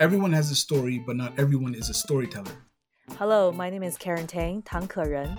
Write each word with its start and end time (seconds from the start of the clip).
Everyone 0.00 0.32
has 0.32 0.50
a 0.50 0.54
story, 0.54 0.98
but 0.98 1.16
not 1.16 1.38
everyone 1.38 1.74
is 1.74 1.88
a 1.88 1.94
storyteller. 1.94 2.50
Hello, 3.18 3.52
my 3.52 3.70
name 3.70 3.82
is 3.82 3.96
Karen 3.96 4.26
Tang, 4.26 4.62
Tang 4.62 4.88
Ren. 4.96 5.38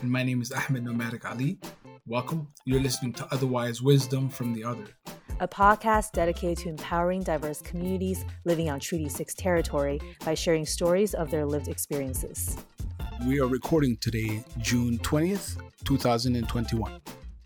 And 0.00 0.10
my 0.10 0.22
name 0.22 0.40
is 0.40 0.52
Ahmed 0.52 0.84
Knowmadic 0.84 1.24
Ali. 1.24 1.58
Welcome. 2.06 2.48
You're 2.64 2.80
listening 2.80 3.12
to 3.14 3.26
Otherwise 3.30 3.82
Wisdom 3.82 4.30
from 4.30 4.54
the 4.54 4.64
Other, 4.64 4.86
a 5.40 5.48
podcast 5.48 6.12
dedicated 6.12 6.58
to 6.58 6.68
empowering 6.70 7.22
diverse 7.22 7.60
communities 7.60 8.24
living 8.44 8.70
on 8.70 8.80
Treaty 8.80 9.08
6 9.08 9.34
territory 9.34 10.00
by 10.24 10.34
sharing 10.34 10.64
stories 10.64 11.12
of 11.12 11.30
their 11.30 11.44
lived 11.44 11.68
experiences. 11.68 12.56
We 13.26 13.40
are 13.40 13.46
recording 13.46 13.98
today, 14.00 14.42
June 14.58 14.98
20th, 14.98 15.60
2021. 15.84 17.00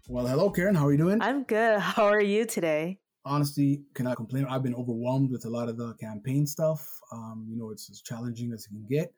Well, 0.08 0.26
hello, 0.26 0.50
Karen. 0.50 0.74
How 0.74 0.86
are 0.86 0.92
you 0.92 0.98
doing? 0.98 1.22
I'm 1.22 1.44
good. 1.44 1.80
How 1.80 2.04
are 2.04 2.20
you 2.20 2.44
today? 2.44 3.01
Honestly, 3.24 3.82
cannot 3.94 4.16
complain. 4.16 4.46
I've 4.48 4.62
been 4.62 4.74
overwhelmed 4.74 5.30
with 5.30 5.44
a 5.44 5.50
lot 5.50 5.68
of 5.68 5.76
the 5.76 5.94
campaign 5.94 6.46
stuff. 6.46 6.86
Um, 7.12 7.46
you 7.48 7.56
know, 7.56 7.70
it's 7.70 7.88
as 7.90 8.00
challenging 8.00 8.52
as 8.52 8.64
it 8.66 8.70
can 8.70 8.86
get. 8.88 9.12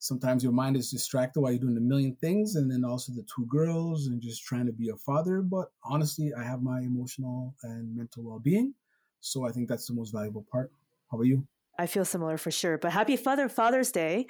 Sometimes 0.00 0.42
your 0.42 0.52
mind 0.52 0.76
is 0.76 0.90
distracted 0.90 1.40
while 1.40 1.52
you're 1.52 1.60
doing 1.60 1.76
a 1.76 1.80
million 1.80 2.16
things, 2.16 2.56
and 2.56 2.70
then 2.70 2.84
also 2.84 3.12
the 3.12 3.24
two 3.34 3.46
girls 3.46 4.08
and 4.08 4.20
just 4.20 4.44
trying 4.44 4.66
to 4.66 4.72
be 4.72 4.90
a 4.90 4.96
father. 4.96 5.40
But 5.40 5.68
honestly, 5.84 6.32
I 6.36 6.42
have 6.42 6.62
my 6.62 6.80
emotional 6.80 7.54
and 7.62 7.96
mental 7.96 8.24
well 8.24 8.40
being. 8.40 8.74
So 9.20 9.46
I 9.46 9.52
think 9.52 9.68
that's 9.68 9.86
the 9.86 9.94
most 9.94 10.10
valuable 10.10 10.44
part. 10.50 10.70
How 11.10 11.16
about 11.16 11.26
you? 11.26 11.46
I 11.78 11.86
feel 11.86 12.04
similar 12.04 12.36
for 12.36 12.50
sure. 12.50 12.76
But 12.76 12.92
happy 12.92 13.16
Father 13.16 13.48
Father's 13.48 13.92
Day. 13.92 14.26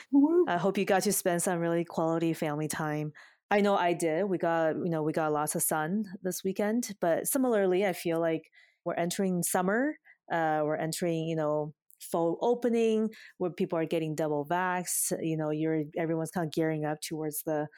I 0.47 0.57
hope 0.59 0.79
you 0.79 0.85
got 0.85 1.03
to 1.03 1.13
spend 1.13 1.43
some 1.43 1.59
really 1.59 1.85
quality 1.85 2.35
family 2.35 2.69
time. 2.69 3.13
I 3.51 3.61
know 3.61 3.77
I 3.77 3.93
did. 3.93 4.25
We 4.25 4.39
got, 4.39 4.77
you 4.77 4.91
know, 4.91 5.03
we 5.03 5.13
got 5.13 5.33
lots 5.33 5.55
of 5.55 5.63
sun 5.63 6.05
this 6.23 6.43
weekend, 6.45 6.95
but 7.01 7.27
similarly, 7.27 7.85
I 7.85 7.93
feel 7.93 8.21
like 8.21 8.51
we're 8.85 8.95
entering 8.95 9.43
summer. 9.43 9.97
Uh, 10.31 10.63
we're 10.65 10.77
entering, 10.77 11.27
you 11.27 11.37
know, 11.37 11.75
fall 12.01 12.39
opening 12.41 13.11
where 13.39 13.51
people 13.51 13.79
are 13.79 13.85
getting 13.85 14.15
double 14.15 14.47
vax. 14.47 15.13
You 15.23 15.37
know, 15.37 15.51
you're 15.51 15.85
everyone's 15.97 16.31
kind 16.31 16.47
of 16.47 16.53
gearing 16.53 16.85
up 16.85 17.01
towards 17.01 17.43
the 17.43 17.69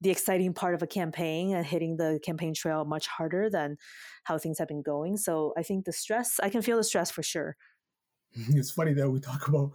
the 0.00 0.10
exciting 0.10 0.54
part 0.54 0.74
of 0.74 0.82
a 0.82 0.86
campaign 0.86 1.54
and 1.54 1.66
hitting 1.66 1.96
the 1.96 2.20
campaign 2.24 2.54
trail 2.54 2.84
much 2.84 3.08
harder 3.08 3.50
than 3.50 3.76
how 4.24 4.38
things 4.38 4.58
have 4.58 4.68
been 4.68 4.82
going. 4.82 5.16
So 5.16 5.52
I 5.56 5.62
think 5.62 5.84
the 5.86 5.92
stress, 5.92 6.38
I 6.40 6.50
can 6.50 6.62
feel 6.62 6.76
the 6.76 6.84
stress 6.84 7.10
for 7.10 7.22
sure. 7.22 7.56
It's 8.50 8.70
funny 8.70 8.92
that 8.94 9.10
we 9.10 9.20
talk 9.20 9.48
about 9.48 9.72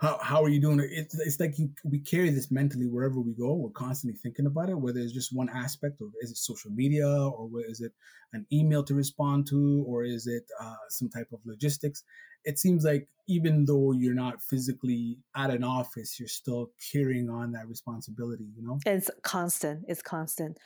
how, 0.00 0.18
how 0.22 0.42
are 0.42 0.48
you 0.48 0.60
doing? 0.60 0.80
It's, 0.90 1.18
it's 1.18 1.38
like 1.38 1.58
you, 1.58 1.70
we 1.84 1.98
carry 1.98 2.30
this 2.30 2.50
mentally 2.50 2.86
wherever 2.86 3.20
we 3.20 3.34
go. 3.34 3.52
We're 3.54 3.70
constantly 3.70 4.18
thinking 4.18 4.46
about 4.46 4.70
it, 4.70 4.78
whether 4.78 4.98
it's 4.98 5.12
just 5.12 5.34
one 5.34 5.50
aspect 5.50 6.00
of 6.00 6.08
is 6.22 6.30
it 6.30 6.38
social 6.38 6.70
media 6.70 7.06
or 7.06 7.50
is 7.68 7.82
it 7.82 7.92
an 8.32 8.46
email 8.50 8.82
to 8.84 8.94
respond 8.94 9.46
to 9.48 9.84
or 9.86 10.04
is 10.04 10.26
it 10.26 10.44
uh, 10.58 10.74
some 10.88 11.10
type 11.10 11.28
of 11.32 11.40
logistics? 11.44 12.02
It 12.44 12.58
seems 12.58 12.84
like 12.84 13.08
even 13.28 13.66
though 13.66 13.92
you're 13.92 14.14
not 14.14 14.42
physically 14.42 15.18
at 15.36 15.50
an 15.50 15.62
office, 15.62 16.18
you're 16.18 16.28
still 16.28 16.70
carrying 16.90 17.28
on 17.28 17.52
that 17.52 17.68
responsibility, 17.68 18.46
you 18.56 18.66
know? 18.66 18.78
It's 18.86 19.10
constant. 19.22 19.84
It's 19.86 20.00
constant. 20.00 20.56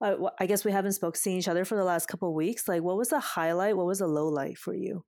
Uh, 0.00 0.16
I 0.40 0.46
guess 0.46 0.64
we 0.64 0.72
haven't 0.72 0.92
spoke 0.92 1.14
seen 1.14 1.38
each 1.38 1.46
other 1.46 1.64
for 1.64 1.76
the 1.76 1.84
last 1.84 2.06
couple 2.06 2.34
weeks. 2.34 2.66
Like, 2.66 2.82
what 2.82 2.96
was 2.96 3.10
the 3.10 3.20
highlight? 3.20 3.76
What 3.76 3.86
was 3.86 4.00
the 4.00 4.08
low 4.08 4.26
light 4.28 4.58
for 4.58 4.74
you? 4.74 5.04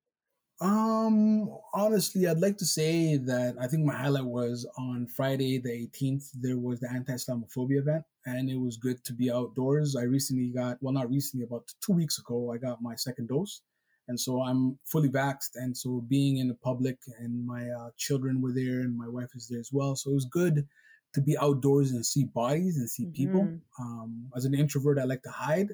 Um, 0.62 1.50
honestly, 1.74 2.28
I'd 2.28 2.38
like 2.38 2.56
to 2.58 2.64
say 2.64 3.16
that 3.16 3.56
I 3.60 3.66
think 3.66 3.84
my 3.84 3.96
highlight 3.96 4.24
was 4.24 4.64
on 4.78 5.08
Friday 5.08 5.58
the 5.58 5.70
18th. 5.70 6.30
There 6.40 6.56
was 6.56 6.78
the 6.78 6.88
anti-Islamophobia 6.88 7.80
event, 7.80 8.04
and 8.26 8.48
it 8.48 8.60
was 8.60 8.76
good 8.76 9.02
to 9.04 9.12
be 9.12 9.28
outdoors. 9.28 9.96
I 9.96 10.04
recently 10.04 10.50
got, 10.50 10.78
well, 10.80 10.94
not 10.94 11.10
recently, 11.10 11.44
about 11.44 11.64
two 11.84 11.92
weeks 11.92 12.20
ago, 12.20 12.52
I 12.52 12.58
got 12.58 12.80
my 12.80 12.94
second 12.94 13.28
dose, 13.28 13.62
and 14.06 14.18
so 14.20 14.40
I'm 14.40 14.78
fully 14.84 15.08
vaxxed. 15.08 15.56
And 15.56 15.76
so 15.76 16.04
being 16.08 16.36
in 16.36 16.46
the 16.46 16.54
public, 16.54 16.96
and 17.18 17.44
my 17.44 17.68
uh, 17.68 17.90
children 17.96 18.40
were 18.40 18.52
there, 18.52 18.82
and 18.82 18.96
my 18.96 19.08
wife 19.08 19.30
is 19.34 19.48
there 19.48 19.60
as 19.60 19.70
well. 19.72 19.96
So 19.96 20.12
it 20.12 20.14
was 20.14 20.26
good 20.26 20.68
to 21.14 21.20
be 21.20 21.36
outdoors 21.38 21.90
and 21.90 22.06
see 22.06 22.24
bodies 22.24 22.76
and 22.76 22.88
see 22.88 23.06
people. 23.06 23.40
Mm-hmm. 23.40 23.82
Um, 23.82 24.30
as 24.36 24.44
an 24.44 24.54
introvert, 24.54 25.00
I 25.00 25.04
like 25.04 25.22
to 25.24 25.30
hide. 25.30 25.70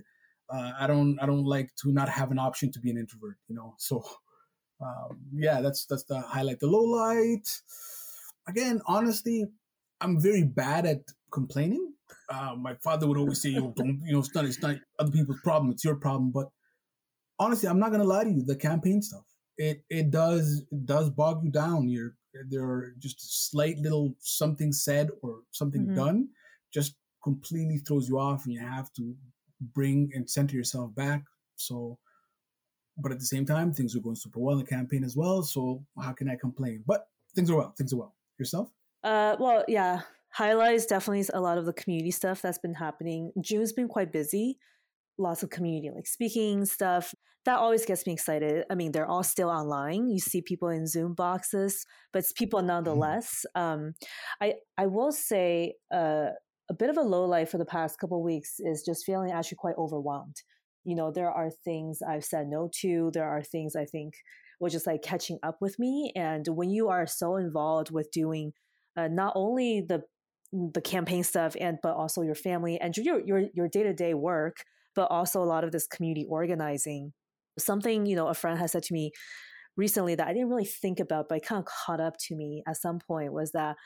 Uh, 0.48 0.72
I 0.81 0.87
don't, 0.87 1.19
I 1.21 1.27
don't 1.27 1.44
like 1.44 1.75
to 1.82 1.93
not 1.93 2.09
have 2.09 2.31
an 2.31 2.38
option 2.38 2.72
to 2.72 2.81
be 2.81 2.91
an 2.91 2.97
introvert. 2.97 3.37
You 3.48 3.54
know, 3.56 3.75
so 3.78 4.03
um, 4.81 5.19
yeah, 5.33 5.61
that's 5.61 5.84
that's 5.87 6.05
the 6.05 6.21
highlight. 6.21 6.61
The 6.61 6.66
low 6.66 6.83
light, 6.83 7.49
again, 8.47 8.81
honestly, 8.87 9.47
I'm 10.00 10.21
very 10.21 10.44
bad 10.44 10.87
at 10.87 11.00
complaining. 11.33 11.94
Uh, 12.28 12.55
my 12.56 12.75
father 12.75 13.06
would 13.06 13.19
always 13.19 13.43
say, 13.43 13.50
"You 13.50 13.72
don't, 13.77 14.00
you 14.05 14.12
know, 14.12 14.21
it's 14.21 14.34
not, 14.34 14.44
it's 14.44 14.62
not 14.62 14.77
other 14.99 15.11
people's 15.11 15.41
problem; 15.43 15.72
it's 15.72 15.84
your 15.84 15.97
problem." 15.97 16.31
But 16.31 16.49
honestly, 17.39 17.69
I'm 17.69 17.81
not 17.81 17.91
gonna 17.91 18.05
lie 18.05 18.25
to 18.25 18.31
you. 18.31 18.44
The 18.44 18.56
campaign 18.56 19.03
stuff, 19.03 19.25
it 19.56 19.83
it 19.91 20.11
does 20.11 20.65
it 20.71 20.87
does 20.87 21.10
bog 21.10 21.43
you 21.43 21.50
down. 21.50 21.89
You're 21.89 22.15
there 22.49 22.65
are 22.65 22.95
just 22.99 23.50
slight 23.50 23.78
little 23.78 24.15
something 24.21 24.72
said 24.72 25.09
or 25.22 25.41
something 25.50 25.87
mm-hmm. 25.87 25.97
done, 25.97 26.28
just 26.72 26.95
completely 27.25 27.78
throws 27.78 28.09
you 28.09 28.19
off, 28.19 28.45
and 28.45 28.55
you 28.55 28.60
have 28.60 28.93
to 28.93 29.15
bring 29.75 30.10
and 30.15 30.31
center 30.31 30.56
yourself 30.56 30.95
back. 30.95 31.25
So 31.56 31.99
but 32.98 33.12
at 33.12 33.19
the 33.19 33.25
same 33.25 33.47
time, 33.47 33.72
things 33.72 33.94
are 33.94 34.00
going 34.00 34.16
super 34.16 34.41
well 34.41 34.59
in 34.59 34.64
the 34.64 34.70
campaign 34.70 35.04
as 35.04 35.16
well. 35.16 35.42
So 35.42 35.84
how 36.00 36.12
can 36.12 36.28
I 36.28 36.36
complain? 36.36 36.82
But 36.86 37.06
things 37.34 37.50
are 37.50 37.56
well. 37.56 37.75
Things 37.76 37.92
are 37.92 37.98
well. 37.98 38.14
Yourself? 38.38 38.70
Uh, 39.04 39.36
well, 39.38 39.64
yeah. 39.69 40.03
Highlights 40.31 40.86
definitely 40.86 41.25
a 41.32 41.41
lot 41.41 41.59
of 41.59 41.66
the 41.66 41.72
community 41.72 42.10
stuff 42.10 42.42
that's 42.42 42.59
been 42.59 42.75
happening. 42.75 43.32
June's 43.41 43.72
been 43.72 43.88
quite 43.88 44.12
busy. 44.12 44.59
Lots 45.16 45.42
of 45.42 45.50
community 45.50 45.91
like 45.94 46.06
speaking 46.06 46.64
stuff. 46.64 47.14
That 47.44 47.59
always 47.59 47.86
gets 47.86 48.06
me 48.06 48.12
excited. 48.12 48.64
I 48.70 48.75
mean, 48.75 48.92
they're 48.92 49.06
all 49.06 49.22
still 49.22 49.48
online. 49.48 50.09
You 50.09 50.19
see 50.19 50.42
people 50.42 50.69
in 50.69 50.86
Zoom 50.86 51.15
boxes, 51.15 51.86
but 52.12 52.20
it's 52.20 52.32
people 52.32 52.59
mm-hmm. 52.59 52.69
nonetheless. 52.69 53.47
Mm-hmm. 53.56 53.86
Um, 53.86 53.94
I 54.41 54.54
I 54.76 54.86
will 54.86 55.12
say 55.12 55.75
uh, 55.92 56.28
a 56.69 56.75
bit 56.75 56.91
of 56.91 56.98
a 56.98 57.03
low 57.03 57.25
light 57.25 57.48
for 57.48 57.59
the 57.59 57.65
past 57.65 57.98
couple 57.98 58.22
weeks 58.22 58.60
is 58.60 58.82
just 58.84 59.06
feeling 59.06 59.32
actually 59.32 59.56
quite 59.56 59.76
overwhelmed 59.78 60.36
you 60.88 60.94
know, 60.94 61.12
there 61.12 61.31
are 61.31 61.50
things 61.50 62.00
I've 62.00 62.25
said 62.25 62.47
no 62.49 62.71
to. 62.81 63.10
There 63.12 63.28
are 63.28 63.43
things 63.43 63.76
I 63.76 63.84
think 63.84 64.15
were 64.59 64.71
just 64.71 64.87
like 64.87 65.03
catching 65.03 65.38
up 65.43 65.59
with 65.60 65.78
me. 65.78 66.12
And 66.16 66.47
when 66.49 66.71
you 66.71 66.88
are 66.88 67.06
so 67.06 67.37
involved 67.37 67.91
with 67.91 68.10
doing 68.10 68.53
uh, 68.97 69.09
not 69.09 69.34
only 69.37 69.84
the 69.87 70.00
the 70.50 70.81
campaign 70.81 71.22
stuff 71.22 71.54
and 71.60 71.77
but 71.82 71.94
also 71.94 72.22
your 72.22 72.34
family 72.34 72.81
and 72.81 72.97
your 72.97 73.21
your 73.21 73.43
your 73.53 73.69
day 73.69 73.82
to 73.82 73.93
day 73.93 74.15
work, 74.15 74.65
but 74.97 75.10
also 75.10 75.43
a 75.43 75.44
lot 75.44 75.62
of 75.62 75.72
this 75.72 75.87
community 75.87 76.27
organizing. 76.27 77.12
Something 77.59 78.06
you 78.06 78.16
know, 78.16 78.28
a 78.28 78.34
friend 78.34 78.59
has 78.59 78.72
said 78.72 78.84
to 78.84 78.94
me 78.94 79.12
recently 79.77 80.15
that 80.15 80.27
I 80.27 80.32
didn't 80.32 80.48
really 80.48 80.65
think 80.65 81.00
about, 81.00 81.28
but 81.28 81.44
kind 81.44 81.59
of 81.59 81.66
caught 81.66 82.00
up 82.00 82.15
to 82.28 82.34
me 82.34 82.62
at 82.66 82.78
some 82.78 82.98
point 83.06 83.34
was 83.34 83.53
that 83.53 83.77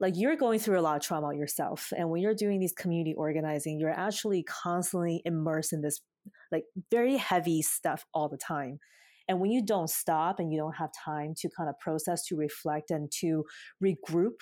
like 0.00 0.14
you're 0.16 0.36
going 0.36 0.58
through 0.58 0.78
a 0.78 0.82
lot 0.82 0.96
of 0.96 1.02
trauma 1.02 1.34
yourself 1.34 1.92
and 1.96 2.08
when 2.08 2.20
you're 2.20 2.34
doing 2.34 2.60
these 2.60 2.72
community 2.72 3.14
organizing 3.14 3.80
you're 3.80 3.90
actually 3.90 4.42
constantly 4.44 5.22
immersed 5.24 5.72
in 5.72 5.80
this 5.80 6.00
like 6.50 6.64
very 6.90 7.16
heavy 7.16 7.62
stuff 7.62 8.04
all 8.14 8.28
the 8.28 8.36
time. 8.36 8.78
And 9.28 9.40
when 9.40 9.50
you 9.50 9.64
don't 9.64 9.90
stop 9.90 10.38
and 10.38 10.52
you 10.52 10.58
don't 10.58 10.76
have 10.76 10.90
time 11.04 11.34
to 11.38 11.50
kind 11.54 11.68
of 11.68 11.78
process 11.80 12.24
to 12.26 12.36
reflect 12.36 12.90
and 12.90 13.10
to 13.20 13.44
regroup 13.82 14.36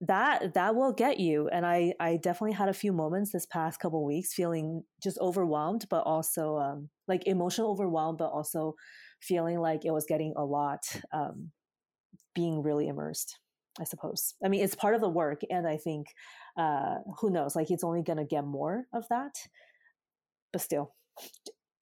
that 0.00 0.54
that 0.54 0.74
will 0.74 0.92
get 0.92 1.18
you. 1.18 1.48
And 1.48 1.64
i 1.64 1.94
i 2.00 2.16
definitely 2.16 2.52
had 2.52 2.68
a 2.68 2.74
few 2.74 2.92
moments 2.92 3.32
this 3.32 3.46
past 3.46 3.80
couple 3.80 4.04
weeks 4.04 4.34
feeling 4.34 4.82
just 5.02 5.18
overwhelmed 5.20 5.86
but 5.88 6.02
also 6.02 6.58
um 6.58 6.90
like 7.08 7.26
emotional 7.26 7.70
overwhelmed 7.70 8.18
but 8.18 8.30
also 8.30 8.74
feeling 9.22 9.58
like 9.60 9.84
it 9.84 9.92
was 9.92 10.04
getting 10.06 10.34
a 10.36 10.44
lot 10.44 10.80
um 11.12 11.52
being 12.34 12.62
really 12.62 12.88
immersed 12.88 13.38
I 13.80 13.84
suppose. 13.84 14.34
I 14.44 14.48
mean, 14.48 14.62
it's 14.62 14.74
part 14.74 14.94
of 14.94 15.00
the 15.00 15.08
work, 15.08 15.42
and 15.50 15.66
I 15.66 15.76
think 15.76 16.08
uh, 16.56 16.96
who 17.20 17.30
knows? 17.30 17.56
Like, 17.56 17.70
it's 17.70 17.84
only 17.84 18.02
going 18.02 18.18
to 18.18 18.24
get 18.24 18.44
more 18.44 18.86
of 18.92 19.04
that, 19.10 19.34
but 20.52 20.62
still, 20.62 20.94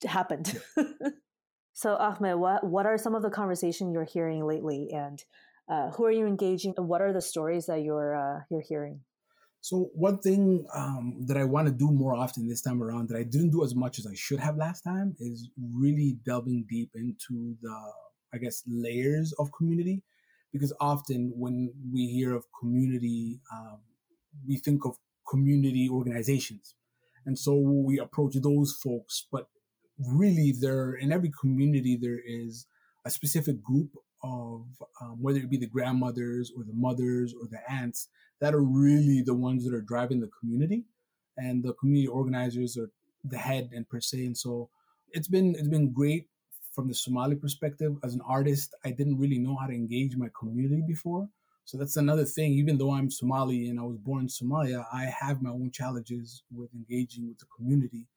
it 0.02 0.08
happened. 0.08 0.58
so, 1.74 1.96
Ahmed, 1.96 2.36
what 2.36 2.64
what 2.64 2.86
are 2.86 2.96
some 2.96 3.14
of 3.14 3.22
the 3.22 3.30
conversation 3.30 3.92
you're 3.92 4.04
hearing 4.04 4.46
lately, 4.46 4.88
and 4.92 5.22
uh, 5.70 5.90
who 5.90 6.06
are 6.06 6.10
you 6.10 6.26
engaging? 6.26 6.74
What 6.78 7.02
are 7.02 7.12
the 7.12 7.20
stories 7.20 7.66
that 7.66 7.82
you're 7.82 8.16
uh, 8.16 8.40
you're 8.50 8.64
hearing? 8.66 9.00
So, 9.60 9.90
one 9.94 10.18
thing 10.18 10.66
um, 10.74 11.24
that 11.26 11.36
I 11.36 11.44
want 11.44 11.68
to 11.68 11.72
do 11.72 11.90
more 11.92 12.16
often 12.16 12.48
this 12.48 12.62
time 12.62 12.82
around 12.82 13.08
that 13.10 13.18
I 13.18 13.22
didn't 13.22 13.50
do 13.50 13.64
as 13.64 13.74
much 13.74 13.98
as 13.98 14.06
I 14.06 14.14
should 14.14 14.40
have 14.40 14.56
last 14.56 14.80
time 14.80 15.14
is 15.20 15.50
really 15.72 16.16
delving 16.24 16.64
deep 16.68 16.90
into 16.94 17.54
the, 17.60 17.92
I 18.34 18.38
guess, 18.38 18.62
layers 18.66 19.32
of 19.38 19.50
community 19.56 20.02
because 20.52 20.72
often 20.80 21.32
when 21.36 21.72
we 21.92 22.06
hear 22.06 22.34
of 22.34 22.44
community, 22.58 23.40
um, 23.52 23.78
we 24.46 24.56
think 24.56 24.84
of 24.84 24.96
community 25.28 25.88
organizations. 25.90 26.74
And 27.24 27.38
so 27.38 27.54
we 27.54 27.98
approach 27.98 28.34
those 28.34 28.72
folks, 28.72 29.26
but 29.30 29.48
really 29.98 30.52
there 30.58 30.94
in 30.94 31.12
every 31.12 31.30
community 31.40 31.96
there 32.00 32.18
is 32.24 32.66
a 33.04 33.10
specific 33.10 33.62
group 33.62 33.90
of 34.22 34.66
um, 35.00 35.18
whether 35.20 35.38
it 35.38 35.50
be 35.50 35.56
the 35.56 35.66
grandmothers 35.66 36.52
or 36.56 36.64
the 36.64 36.72
mothers 36.72 37.34
or 37.40 37.46
the 37.48 37.58
aunts 37.70 38.08
that 38.40 38.54
are 38.54 38.62
really 38.62 39.22
the 39.22 39.34
ones 39.34 39.64
that 39.64 39.74
are 39.74 39.80
driving 39.82 40.20
the 40.20 40.30
community 40.40 40.84
and 41.36 41.62
the 41.64 41.72
community 41.74 42.06
organizers 42.06 42.76
are 42.76 42.90
the 43.24 43.38
head 43.38 43.70
and 43.72 43.88
per 43.88 44.00
se 44.00 44.24
and 44.26 44.36
so 44.36 44.68
it's 45.10 45.28
been 45.28 45.54
it's 45.56 45.68
been 45.68 45.92
great 45.92 46.28
from 46.72 46.88
the 46.88 46.94
Somali 46.94 47.36
perspective, 47.36 47.92
as 48.02 48.14
an 48.14 48.22
artist, 48.26 48.74
I 48.84 48.90
didn't 48.90 49.18
really 49.18 49.38
know 49.38 49.56
how 49.60 49.66
to 49.66 49.74
engage 49.74 50.16
my 50.16 50.28
community 50.38 50.82
before. 50.86 51.28
So 51.64 51.78
that's 51.78 51.96
another 51.96 52.24
thing. 52.24 52.52
Even 52.52 52.78
though 52.78 52.92
I'm 52.92 53.10
Somali 53.10 53.68
and 53.68 53.78
I 53.78 53.84
was 53.84 53.98
born 53.98 54.22
in 54.22 54.28
Somalia, 54.28 54.84
I 54.92 55.04
have 55.20 55.42
my 55.42 55.50
own 55.50 55.70
challenges 55.70 56.42
with 56.50 56.70
engaging 56.74 57.28
with 57.28 57.38
the 57.38 57.46
community. 57.56 58.08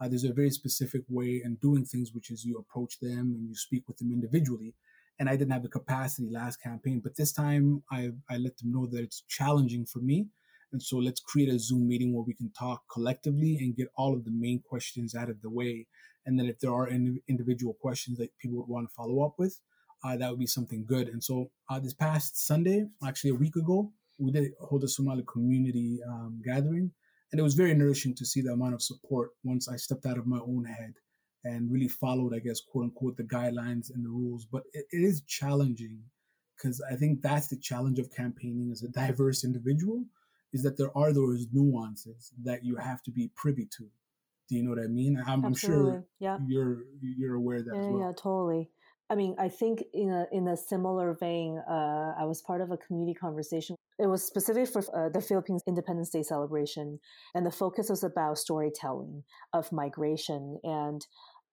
Uh, 0.00 0.08
there's 0.08 0.24
a 0.24 0.32
very 0.32 0.50
specific 0.50 1.02
way 1.08 1.42
in 1.44 1.56
doing 1.56 1.84
things, 1.84 2.12
which 2.12 2.30
is 2.30 2.44
you 2.44 2.56
approach 2.56 2.98
them 3.00 3.34
and 3.36 3.48
you 3.48 3.54
speak 3.54 3.86
with 3.86 3.98
them 3.98 4.12
individually. 4.12 4.74
And 5.18 5.28
I 5.28 5.36
didn't 5.36 5.52
have 5.52 5.62
the 5.62 5.68
capacity 5.68 6.28
last 6.30 6.62
campaign, 6.62 7.00
but 7.02 7.16
this 7.16 7.32
time 7.32 7.82
I, 7.92 8.10
I 8.28 8.38
let 8.38 8.56
them 8.58 8.72
know 8.72 8.86
that 8.86 9.02
it's 9.02 9.22
challenging 9.28 9.86
for 9.86 10.00
me. 10.00 10.26
And 10.72 10.82
so 10.82 10.96
let's 10.98 11.20
create 11.20 11.48
a 11.48 11.58
Zoom 11.58 11.86
meeting 11.86 12.12
where 12.12 12.24
we 12.24 12.34
can 12.34 12.50
talk 12.50 12.82
collectively 12.92 13.58
and 13.60 13.76
get 13.76 13.88
all 13.96 14.12
of 14.12 14.24
the 14.24 14.32
main 14.32 14.60
questions 14.68 15.14
out 15.14 15.30
of 15.30 15.40
the 15.40 15.50
way. 15.50 15.86
And 16.26 16.38
then 16.38 16.46
if 16.46 16.58
there 16.60 16.72
are 16.72 16.88
in, 16.88 17.20
individual 17.28 17.74
questions 17.74 18.18
that 18.18 18.36
people 18.38 18.58
would 18.58 18.68
want 18.68 18.88
to 18.88 18.94
follow 18.94 19.24
up 19.24 19.34
with, 19.38 19.60
uh, 20.04 20.16
that 20.16 20.30
would 20.30 20.38
be 20.38 20.46
something 20.46 20.84
good. 20.84 21.08
And 21.08 21.22
so 21.22 21.50
uh, 21.70 21.78
this 21.80 21.94
past 21.94 22.46
Sunday, 22.46 22.86
actually 23.06 23.30
a 23.30 23.34
week 23.34 23.56
ago, 23.56 23.92
we 24.18 24.30
did 24.30 24.52
hold 24.60 24.84
a 24.84 24.88
Somali 24.88 25.24
community 25.26 25.98
um, 26.06 26.40
gathering, 26.44 26.92
and 27.32 27.40
it 27.40 27.42
was 27.42 27.54
very 27.54 27.74
nourishing 27.74 28.14
to 28.14 28.24
see 28.24 28.42
the 28.42 28.52
amount 28.52 28.74
of 28.74 28.82
support 28.82 29.30
once 29.42 29.68
I 29.68 29.76
stepped 29.76 30.06
out 30.06 30.18
of 30.18 30.26
my 30.26 30.38
own 30.38 30.64
head 30.64 30.94
and 31.42 31.70
really 31.70 31.88
followed, 31.88 32.34
I 32.34 32.38
guess, 32.38 32.60
quote 32.60 32.84
unquote, 32.84 33.16
the 33.16 33.24
guidelines 33.24 33.92
and 33.92 34.04
the 34.04 34.08
rules. 34.08 34.44
But 34.44 34.62
it, 34.72 34.86
it 34.92 35.02
is 35.02 35.22
challenging 35.22 35.98
because 36.56 36.80
I 36.90 36.94
think 36.94 37.22
that's 37.22 37.48
the 37.48 37.58
challenge 37.58 37.98
of 37.98 38.14
campaigning 38.14 38.70
as 38.70 38.82
a 38.82 38.88
diverse 38.88 39.44
individual 39.44 40.04
is 40.52 40.62
that 40.62 40.76
there 40.78 40.96
are 40.96 41.12
those 41.12 41.46
nuances 41.52 42.32
that 42.44 42.64
you 42.64 42.76
have 42.76 43.02
to 43.02 43.10
be 43.10 43.30
privy 43.34 43.66
to. 43.76 43.90
Do 44.48 44.56
you 44.56 44.62
know 44.62 44.70
what 44.70 44.78
I 44.78 44.88
mean? 44.88 45.22
I'm, 45.26 45.44
I'm 45.44 45.54
sure 45.54 46.04
yeah. 46.20 46.38
you're 46.46 46.84
you're 47.00 47.34
aware 47.34 47.58
of 47.58 47.64
that 47.66 47.74
yeah, 47.74 47.80
as 47.80 47.86
well. 47.86 48.00
Yeah, 48.00 48.12
totally. 48.16 48.70
I 49.10 49.16
mean, 49.16 49.36
I 49.38 49.48
think 49.48 49.84
in 49.92 50.10
a 50.10 50.26
in 50.32 50.48
a 50.48 50.56
similar 50.56 51.14
vein, 51.14 51.62
uh, 51.68 52.14
I 52.18 52.24
was 52.24 52.42
part 52.42 52.60
of 52.60 52.70
a 52.70 52.76
community 52.76 53.14
conversation. 53.14 53.76
It 53.98 54.06
was 54.06 54.24
specific 54.24 54.68
for 54.68 54.82
uh, 54.94 55.08
the 55.08 55.20
Philippines 55.20 55.62
Independence 55.66 56.10
Day 56.10 56.22
celebration, 56.22 56.98
and 57.34 57.46
the 57.46 57.50
focus 57.50 57.88
was 57.90 58.02
about 58.02 58.38
storytelling 58.38 59.22
of 59.52 59.70
migration. 59.72 60.58
And 60.64 61.06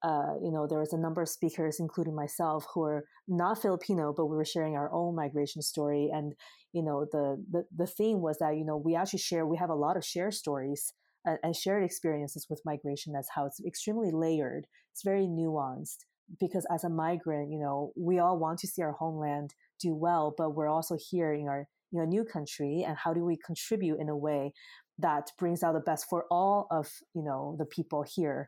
uh, 0.03 0.33
you 0.41 0.51
know, 0.51 0.65
there 0.67 0.79
was 0.79 0.93
a 0.93 0.97
number 0.97 1.21
of 1.21 1.29
speakers, 1.29 1.79
including 1.79 2.15
myself, 2.15 2.65
who 2.73 2.81
were 2.81 3.05
not 3.27 3.61
Filipino, 3.61 4.13
but 4.15 4.25
we 4.25 4.35
were 4.35 4.45
sharing 4.45 4.75
our 4.75 4.91
own 4.91 5.15
migration 5.15 5.61
story. 5.61 6.09
And 6.11 6.33
you 6.73 6.83
know, 6.83 7.05
the 7.11 7.43
the 7.51 7.65
the 7.75 7.87
theme 7.87 8.21
was 8.21 8.39
that 8.39 8.57
you 8.57 8.65
know 8.65 8.77
we 8.77 8.95
actually 8.95 9.19
share 9.19 9.45
we 9.45 9.57
have 9.57 9.69
a 9.69 9.75
lot 9.75 9.97
of 9.97 10.05
shared 10.05 10.33
stories 10.33 10.93
and, 11.25 11.37
and 11.43 11.55
shared 11.55 11.83
experiences 11.83 12.47
with 12.49 12.61
migration. 12.65 13.13
That's 13.13 13.29
how 13.33 13.45
it's 13.45 13.61
extremely 13.65 14.11
layered. 14.11 14.67
It's 14.93 15.03
very 15.03 15.25
nuanced 15.25 16.05
because 16.39 16.65
as 16.73 16.83
a 16.83 16.89
migrant, 16.89 17.51
you 17.51 17.59
know, 17.59 17.91
we 17.97 18.19
all 18.19 18.39
want 18.39 18.59
to 18.59 18.67
see 18.67 18.81
our 18.81 18.93
homeland 18.93 19.53
do 19.79 19.93
well, 19.95 20.33
but 20.37 20.55
we're 20.55 20.69
also 20.69 20.97
here 21.09 21.33
in 21.33 21.47
our 21.47 21.67
you 21.91 21.99
know 21.99 22.05
new 22.05 22.23
country, 22.23 22.85
and 22.87 22.97
how 22.97 23.13
do 23.13 23.25
we 23.25 23.37
contribute 23.37 23.99
in 23.99 24.09
a 24.09 24.15
way 24.15 24.53
that 24.99 25.31
brings 25.37 25.63
out 25.63 25.73
the 25.73 25.79
best 25.79 26.05
for 26.09 26.25
all 26.31 26.67
of 26.71 26.89
you 27.13 27.23
know 27.23 27.55
the 27.59 27.65
people 27.65 28.03
here? 28.03 28.47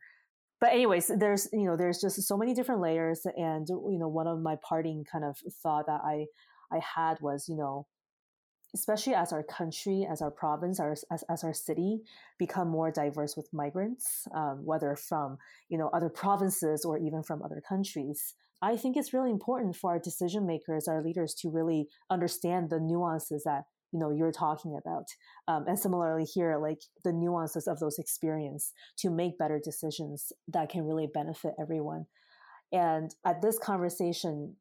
But 0.61 0.71
anyways, 0.71 1.11
there's 1.17 1.49
you 1.51 1.65
know 1.65 1.75
there's 1.75 1.99
just 1.99 2.21
so 2.23 2.37
many 2.37 2.53
different 2.53 2.81
layers, 2.81 3.25
and 3.35 3.67
you 3.67 3.97
know 3.99 4.07
one 4.07 4.27
of 4.27 4.39
my 4.39 4.55
parting 4.67 5.03
kind 5.11 5.25
of 5.25 5.37
thought 5.61 5.87
that 5.87 6.01
I 6.05 6.25
I 6.71 6.79
had 6.79 7.17
was 7.21 7.45
you 7.49 7.57
know 7.57 7.85
especially 8.75 9.13
as 9.13 9.31
our 9.31 9.43
country, 9.43 10.07
as 10.09 10.21
our 10.21 10.31
province, 10.31 10.79
our, 10.79 10.95
as, 11.11 11.23
as 11.29 11.43
our 11.43 11.53
city 11.53 12.01
become 12.39 12.67
more 12.67 12.91
diverse 12.91 13.37
with 13.37 13.47
migrants, 13.53 14.27
um, 14.33 14.65
whether 14.65 14.95
from 14.95 15.37
you 15.69 15.77
know 15.77 15.89
other 15.93 16.09
provinces 16.09 16.85
or 16.85 16.97
even 16.97 17.23
from 17.23 17.41
other 17.43 17.61
countries. 17.67 18.33
I 18.61 18.77
think 18.77 18.95
it's 18.95 19.13
really 19.13 19.29
important 19.29 19.75
for 19.75 19.91
our 19.91 19.99
decision 19.99 20.47
makers, 20.47 20.87
our 20.87 21.03
leaders, 21.03 21.33
to 21.35 21.49
really 21.49 21.87
understand 22.09 22.69
the 22.69 22.79
nuances 22.79 23.43
that 23.43 23.65
you 23.91 23.99
know 23.99 24.09
you're 24.09 24.31
talking 24.31 24.75
about, 24.75 25.05
um, 25.47 25.65
and 25.67 25.77
similarly 25.77 26.25
here, 26.25 26.57
like 26.57 26.81
the 27.03 27.13
nuances 27.13 27.67
of 27.67 27.79
those 27.79 27.99
experience 27.99 28.73
to 28.97 29.09
make 29.09 29.37
better 29.37 29.59
decisions 29.63 30.31
that 30.47 30.69
can 30.69 30.85
really 30.85 31.07
benefit 31.13 31.53
everyone. 31.59 32.07
And 32.71 33.13
at 33.23 33.43
this 33.43 33.59
conversation, 33.59 34.55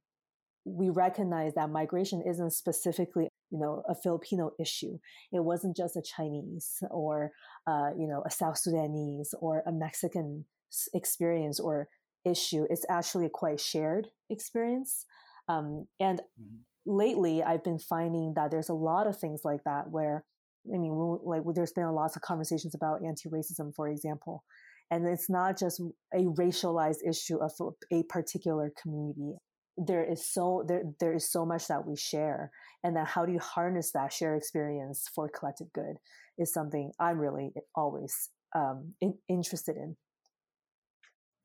we 0.67 0.91
recognize 0.91 1.55
that 1.55 1.71
migration 1.71 2.23
isn't 2.23 2.53
specifically 2.53 3.29
you 3.53 3.59
know 3.59 3.83
a 3.89 3.95
filipino 3.95 4.51
issue. 4.59 4.99
It 5.31 5.45
wasn't 5.45 5.77
just 5.77 5.97
a 5.97 6.03
chinese 6.03 6.83
or 6.91 7.33
uh, 7.67 7.91
you 7.97 8.09
know 8.09 8.23
a 8.27 8.31
south 8.31 8.59
sudanese 8.59 9.35
or 9.41 9.63
a 9.67 9.73
mexican 9.73 10.47
experience 10.95 11.61
or 11.61 11.89
issue. 12.25 12.67
It's 12.71 12.87
actually 12.89 13.27
a 13.27 13.31
quite 13.31 13.61
shared 13.61 14.09
experience. 14.31 15.05
Um, 15.49 15.87
and 16.01 16.21
mm-hmm. 16.21 16.59
lately 16.87 17.43
i've 17.43 17.65
been 17.65 17.81
finding 17.81 18.35
that 18.35 18.51
there's 18.53 18.69
a 18.69 18.75
lot 18.75 19.09
of 19.09 19.19
things 19.19 19.41
like 19.45 19.65
that 19.65 19.91
where 19.91 20.25
i 20.73 20.79
mean 20.79 20.93
like 21.25 21.43
there's 21.55 21.73
been 21.73 21.91
lots 21.91 22.15
of 22.15 22.23
conversations 22.23 22.77
about 22.77 23.05
anti-racism 23.05 23.75
for 23.75 23.89
example. 23.89 24.45
And 24.91 25.07
it's 25.07 25.31
not 25.31 25.59
just 25.59 25.81
a 26.13 26.25
racialized 26.43 26.99
issue 27.09 27.39
of 27.39 27.53
a 27.91 28.03
particular 28.05 28.71
community 28.81 29.37
there 29.77 30.05
is 30.05 30.25
so 30.25 30.65
there 30.69 30.83
there 31.01 31.15
is 31.15 31.31
so 31.31 31.47
much 31.47 31.67
that 31.69 31.87
we 31.87 31.97
share 31.97 32.51
and 32.85 32.95
then 32.95 33.07
how 33.07 33.25
do 33.25 33.33
you 33.33 33.39
harness 33.39 33.91
that 33.93 34.13
shared 34.13 34.37
experience 34.37 35.09
for 35.15 35.29
collective 35.29 35.73
good 35.73 35.97
is 36.39 36.53
something 36.53 36.93
i'm 37.01 37.19
really 37.19 37.53
always 37.75 38.31
um, 38.55 38.95
in, 39.01 39.15
interested 39.29 39.77
in. 39.77 39.97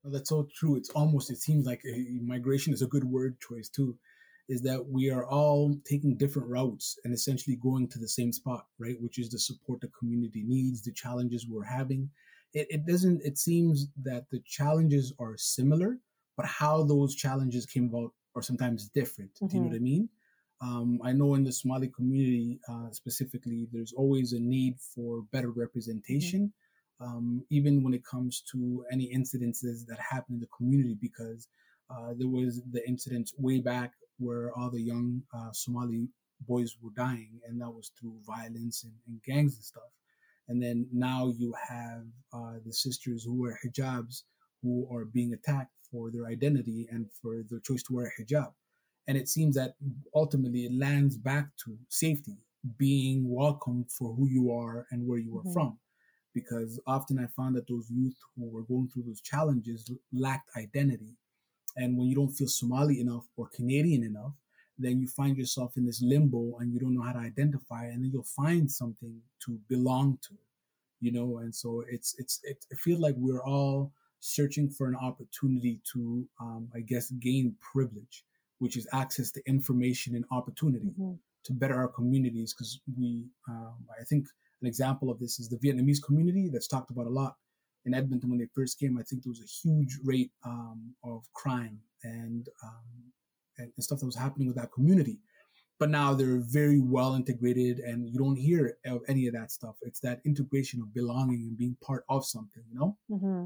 Well, 0.03 0.13
that's 0.13 0.29
so 0.29 0.47
true. 0.55 0.75
It's 0.75 0.89
almost 0.91 1.31
it 1.31 1.37
seems 1.37 1.65
like 1.65 1.81
migration 2.21 2.73
is 2.73 2.81
a 2.81 2.87
good 2.87 3.03
word 3.03 3.37
choice 3.39 3.69
too 3.69 3.97
is 4.49 4.61
that 4.61 4.87
we 4.87 5.11
are 5.11 5.25
all 5.25 5.75
taking 5.85 6.15
different 6.15 6.47
routes 6.47 6.97
and 7.03 7.13
essentially 7.13 7.57
going 7.61 7.85
to 7.89 7.99
the 7.99 8.07
same 8.07 8.31
spot 8.31 8.65
right? 8.79 8.95
Which 9.01 9.19
is 9.19 9.27
to 9.29 9.39
support 9.39 9.81
the 9.81 9.89
community 9.99 10.43
needs 10.47 10.83
the 10.83 10.93
challenges 10.93 11.45
we're 11.49 11.65
having. 11.65 12.09
It, 12.53 12.67
it 12.69 12.85
doesn't 12.85 13.21
it 13.25 13.37
seems 13.37 13.87
that 14.03 14.25
the 14.31 14.41
challenges 14.45 15.13
are 15.19 15.35
similar 15.37 15.97
but 16.37 16.45
how 16.45 16.83
those 16.83 17.15
challenges 17.15 17.65
came 17.65 17.85
about 17.85 18.11
are 18.35 18.41
sometimes 18.41 18.89
different. 18.89 19.33
Mm-hmm. 19.33 19.47
Do 19.47 19.55
you 19.55 19.61
know 19.61 19.65
mm-hmm. 19.65 19.73
what 19.73 19.79
I 19.79 19.91
mean? 19.91 20.09
Um, 20.61 20.99
I 21.03 21.11
know 21.11 21.35
in 21.35 21.43
the 21.43 21.51
Somali 21.51 21.89
community 21.89 22.59
uh, 22.69 22.89
specifically, 22.91 23.67
there's 23.71 23.93
always 23.93 24.33
a 24.33 24.39
need 24.39 24.75
for 24.79 25.23
better 25.33 25.51
representation, 25.51 26.53
mm-hmm. 27.01 27.07
um, 27.07 27.45
even 27.49 27.83
when 27.83 27.93
it 27.93 28.05
comes 28.05 28.43
to 28.51 28.85
any 28.91 29.11
incidences 29.13 29.85
that 29.87 29.99
happen 29.99 30.35
in 30.35 30.39
the 30.39 30.47
community, 30.55 30.95
because 31.01 31.47
uh, 31.89 32.13
there 32.17 32.29
was 32.29 32.61
the 32.71 32.87
incident 32.87 33.31
way 33.37 33.59
back 33.59 33.91
where 34.19 34.51
all 34.57 34.69
the 34.69 34.81
young 34.81 35.21
uh, 35.33 35.51
Somali 35.51 36.07
boys 36.47 36.75
were 36.81 36.91
dying, 36.95 37.39
and 37.47 37.59
that 37.61 37.69
was 37.69 37.91
through 37.99 38.15
violence 38.25 38.83
and, 38.83 38.93
and 39.07 39.21
gangs 39.23 39.55
and 39.55 39.63
stuff. 39.63 39.91
And 40.47 40.61
then 40.61 40.87
now 40.93 41.33
you 41.37 41.53
have 41.69 42.05
uh, 42.33 42.53
the 42.65 42.73
sisters 42.73 43.23
who 43.23 43.41
wear 43.41 43.59
hijabs 43.65 44.23
who 44.61 44.87
are 44.91 45.05
being 45.05 45.33
attacked 45.33 45.73
for 45.91 46.11
their 46.11 46.25
identity 46.25 46.87
and 46.91 47.07
for 47.21 47.43
their 47.49 47.59
choice 47.59 47.83
to 47.83 47.93
wear 47.93 48.11
a 48.17 48.21
hijab. 48.21 48.51
And 49.07 49.17
it 49.17 49.29
seems 49.29 49.55
that 49.55 49.75
ultimately 50.13 50.65
it 50.65 50.73
lands 50.73 51.17
back 51.17 51.47
to 51.65 51.77
safety, 51.89 52.37
being 52.77 53.23
welcomed 53.29 53.91
for 53.91 54.13
who 54.13 54.27
you 54.27 54.51
are 54.51 54.85
and 54.91 55.07
where 55.07 55.19
you 55.19 55.37
are 55.37 55.41
mm-hmm. 55.41 55.53
from. 55.53 55.79
Because 56.33 56.79
often 56.85 57.17
I 57.17 57.27
found 57.27 57.55
that 57.55 57.67
those 57.67 57.89
youth 57.89 58.17
who 58.35 58.49
were 58.49 58.63
going 58.63 58.89
through 58.89 59.03
those 59.03 59.21
challenges 59.21 59.89
lacked 60.13 60.49
identity. 60.57 61.15
And 61.77 61.97
when 61.97 62.07
you 62.07 62.15
don't 62.15 62.33
feel 62.33 62.47
Somali 62.47 62.99
enough 62.99 63.25
or 63.37 63.47
Canadian 63.55 64.03
enough, 64.03 64.33
then 64.77 64.99
you 64.99 65.07
find 65.07 65.37
yourself 65.37 65.77
in 65.77 65.85
this 65.85 66.01
limbo 66.01 66.57
and 66.59 66.71
you 66.71 66.79
don't 66.79 66.93
know 66.93 67.01
how 67.01 67.13
to 67.13 67.19
identify 67.19 67.85
and 67.85 68.03
then 68.03 68.11
you'll 68.11 68.23
find 68.23 68.69
something 68.69 69.19
to 69.43 69.59
belong 69.69 70.19
to 70.21 70.35
you 70.99 71.11
know 71.11 71.39
and 71.39 71.53
so 71.53 71.83
it's 71.89 72.15
it's 72.17 72.39
it, 72.43 72.65
it 72.69 72.77
feels 72.77 72.99
like 72.99 73.15
we're 73.17 73.43
all 73.43 73.91
searching 74.19 74.69
for 74.69 74.87
an 74.87 74.95
opportunity 74.95 75.79
to, 75.93 76.27
um, 76.39 76.69
I 76.75 76.81
guess, 76.81 77.11
gain 77.11 77.55
privilege, 77.59 78.23
which 78.59 78.77
is 78.77 78.87
access 78.93 79.31
to 79.31 79.47
information 79.47 80.15
and 80.15 80.25
opportunity 80.31 80.87
mm-hmm. 80.87 81.13
to 81.43 81.53
better 81.53 81.75
our 81.75 81.87
communities. 81.87 82.53
Because 82.53 82.79
we, 82.97 83.25
um, 83.49 83.75
I 83.99 84.03
think 84.03 84.27
an 84.61 84.67
example 84.67 85.09
of 85.09 85.19
this 85.19 85.39
is 85.39 85.49
the 85.49 85.57
Vietnamese 85.57 86.03
community 86.03 86.49
that's 86.51 86.67
talked 86.67 86.91
about 86.91 87.07
a 87.07 87.11
lot 87.11 87.35
in 87.85 87.93
Edmonton 87.93 88.29
when 88.29 88.39
they 88.39 88.49
first 88.53 88.79
came. 88.79 88.97
I 88.97 89.03
think 89.03 89.23
there 89.23 89.31
was 89.31 89.41
a 89.41 89.67
huge 89.67 89.97
rate 90.03 90.31
um, 90.45 90.93
of 91.03 91.23
crime 91.33 91.79
and, 92.03 92.47
um, 92.63 93.13
and 93.57 93.71
and 93.75 93.83
stuff 93.83 93.99
that 93.99 94.05
was 94.05 94.15
happening 94.15 94.47
with 94.47 94.57
that 94.57 94.71
community 94.71 95.19
but 95.79 95.89
now 95.89 96.13
they're 96.13 96.39
very 96.39 96.79
well 96.79 97.15
integrated 97.15 97.79
and 97.79 98.09
you 98.09 98.17
don't 98.17 98.35
hear 98.35 98.77
of 98.85 99.01
any 99.07 99.27
of 99.27 99.33
that 99.33 99.51
stuff 99.51 99.75
it's 99.81 99.99
that 99.99 100.21
integration 100.25 100.81
of 100.81 100.93
belonging 100.93 101.45
and 101.47 101.57
being 101.57 101.75
part 101.83 102.03
of 102.09 102.25
something 102.25 102.63
you 102.69 102.79
know 102.79 102.97
mm-hmm. 103.09 103.45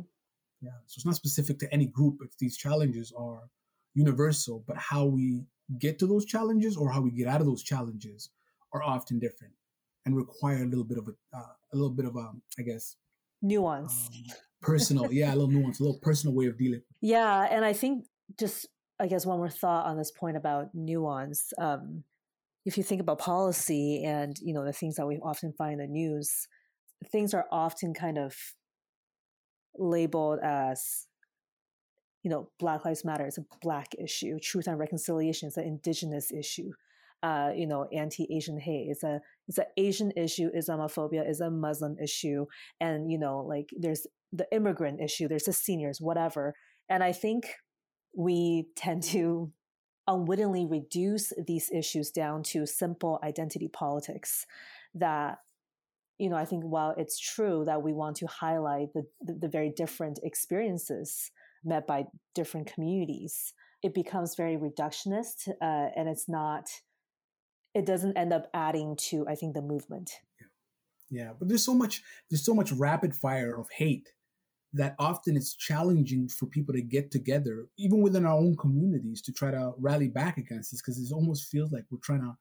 Yeah. 0.62 0.72
So 0.86 1.00
it's 1.00 1.06
not 1.06 1.16
specific 1.16 1.60
to 1.60 1.74
any 1.74 1.88
group. 1.88 2.18
It's 2.24 2.36
these 2.38 2.58
challenges 2.58 3.12
are 3.18 3.50
universal, 3.94 4.64
but 4.68 4.78
how 4.78 5.06
we 5.06 5.44
get 5.80 6.00
to 6.00 6.08
those 6.08 6.26
challenges 6.26 6.78
or 6.78 6.92
how 6.92 7.02
we 7.02 7.12
get 7.12 7.28
out 7.28 7.42
of 7.42 7.48
those 7.48 7.64
challenges 7.64 8.30
are 8.74 8.84
often 8.84 9.20
different 9.20 9.54
and 10.06 10.16
require 10.16 10.64
a 10.64 10.66
little 10.66 10.84
bit 10.84 10.98
of 10.98 11.08
a, 11.08 11.38
uh, 11.38 11.54
a 11.74 11.76
little 11.76 11.92
bit 11.92 12.06
of 12.06 12.16
a, 12.16 12.32
I 12.60 12.64
guess, 12.64 12.96
nuance. 13.42 14.10
Um, 14.14 14.36
personal, 14.62 15.12
yeah, 15.12 15.34
a 15.34 15.36
little 15.36 15.50
nuance, 15.50 15.80
a 15.80 15.84
little 15.84 16.00
personal 16.00 16.36
way 16.36 16.46
of 16.46 16.58
dealing. 16.58 16.82
Yeah, 17.02 17.48
and 17.50 17.66
I 17.66 17.74
think 17.74 18.06
just 18.40 18.68
I 19.00 19.08
guess 19.08 19.26
one 19.26 19.38
more 19.38 19.50
thought 19.50 19.88
on 19.88 19.98
this 19.98 20.12
point 20.12 20.38
about 20.38 20.70
nuance. 20.74 21.52
Um, 21.60 22.04
if 22.66 22.78
you 22.78 22.84
think 22.84 23.02
about 23.02 23.20
policy 23.20 24.04
and 24.04 24.36
you 24.42 24.54
know 24.54 24.64
the 24.64 24.74
things 24.74 24.96
that 24.96 25.08
we 25.08 25.18
often 25.18 25.54
find 25.58 25.82
in 25.82 25.88
the 25.88 25.88
news, 25.88 26.48
things 27.12 27.34
are 27.34 27.46
often 27.52 27.94
kind 27.94 28.18
of 28.18 28.36
labeled 29.78 30.40
as 30.44 31.08
you 32.24 32.30
know 32.30 32.50
Black 32.60 32.86
Lives 32.86 33.04
Matter 33.04 33.26
is 33.26 33.38
a 33.38 33.46
black 33.62 33.90
issue, 34.00 34.40
truth 34.40 34.68
and 34.68 34.80
reconciliation 34.80 35.48
is 35.48 35.58
an 35.58 35.66
indigenous 35.66 36.32
issue. 36.32 36.72
Uh, 37.24 37.52
you 37.56 37.68
know, 37.68 37.88
anti-Asian 37.94 38.60
hate 38.60 38.88
is 38.90 39.04
a 39.04 39.20
it's 39.48 39.60
an 39.60 39.66
Asian 39.78 40.12
issue. 40.18 40.50
Islamophobia 40.58 41.28
is 41.30 41.40
a 41.40 41.52
Muslim 41.52 41.96
issue, 42.02 42.46
and 42.80 43.12
you 43.12 43.20
know, 43.20 43.40
like 43.40 43.70
there's 43.78 44.08
the 44.34 44.48
immigrant 44.52 45.02
issue, 45.02 45.28
there's 45.28 45.44
the 45.44 45.54
seniors, 45.54 46.00
whatever. 46.00 46.56
And 46.90 47.04
I 47.04 47.12
think 47.12 47.46
we 48.16 48.68
tend 48.76 49.04
to 49.04 49.52
unwittingly 50.08 50.66
reduce 50.66 51.32
these 51.46 51.70
issues 51.72 52.12
down 52.12 52.44
to 52.44 52.66
simple 52.66 53.20
identity 53.24 53.68
politics 53.68 54.46
that 54.94 55.38
you 56.22 56.30
know 56.30 56.36
i 56.36 56.46
think 56.46 56.64
while 56.64 56.94
it's 56.98 57.20
true 57.20 57.64
that 57.66 57.82
we 57.82 57.94
want 57.94 58.16
to 58.16 58.28
highlight 58.28 58.94
the, 58.94 59.04
the, 59.22 59.34
the 59.34 59.48
very 59.50 59.72
different 59.76 60.20
experiences 60.24 61.32
met 61.66 61.88
by 61.88 62.06
different 62.36 62.72
communities 62.72 63.54
it 63.82 63.94
becomes 63.96 64.36
very 64.36 64.56
reductionist 64.56 65.48
uh, 65.50 65.88
and 65.96 66.08
it's 66.08 66.30
not 66.30 66.70
it 67.74 67.86
doesn't 67.86 68.16
end 68.18 68.32
up 68.32 68.48
adding 68.54 68.96
to 68.96 69.26
i 69.28 69.36
think 69.36 69.56
the 69.56 69.62
movement 69.62 70.12
yeah. 70.40 71.22
yeah 71.24 71.32
but 71.38 71.48
there's 71.48 71.66
so 71.66 71.74
much 71.74 72.04
there's 72.30 72.46
so 72.46 72.54
much 72.54 72.72
rapid 72.72 73.16
fire 73.16 73.60
of 73.60 73.68
hate 73.72 74.10
that 74.74 74.96
often 75.00 75.36
it's 75.36 75.56
challenging 75.56 76.30
for 76.30 76.46
people 76.46 76.74
to 76.74 76.82
get 76.82 77.12
together, 77.12 77.68
even 77.78 78.02
within 78.02 78.26
our 78.26 78.38
own 78.38 78.56
communities, 78.56 79.22
to 79.22 79.34
try 79.34 79.52
to 79.52 79.74
rally 79.78 80.08
back 80.08 80.38
against 80.38 80.72
this 80.72 80.82
because 80.82 80.98
it 80.98 81.14
almost 81.14 81.50
feels 81.50 81.74
like 81.74 81.84
we're 81.92 81.98
trying 82.02 82.22
to 82.22 82.34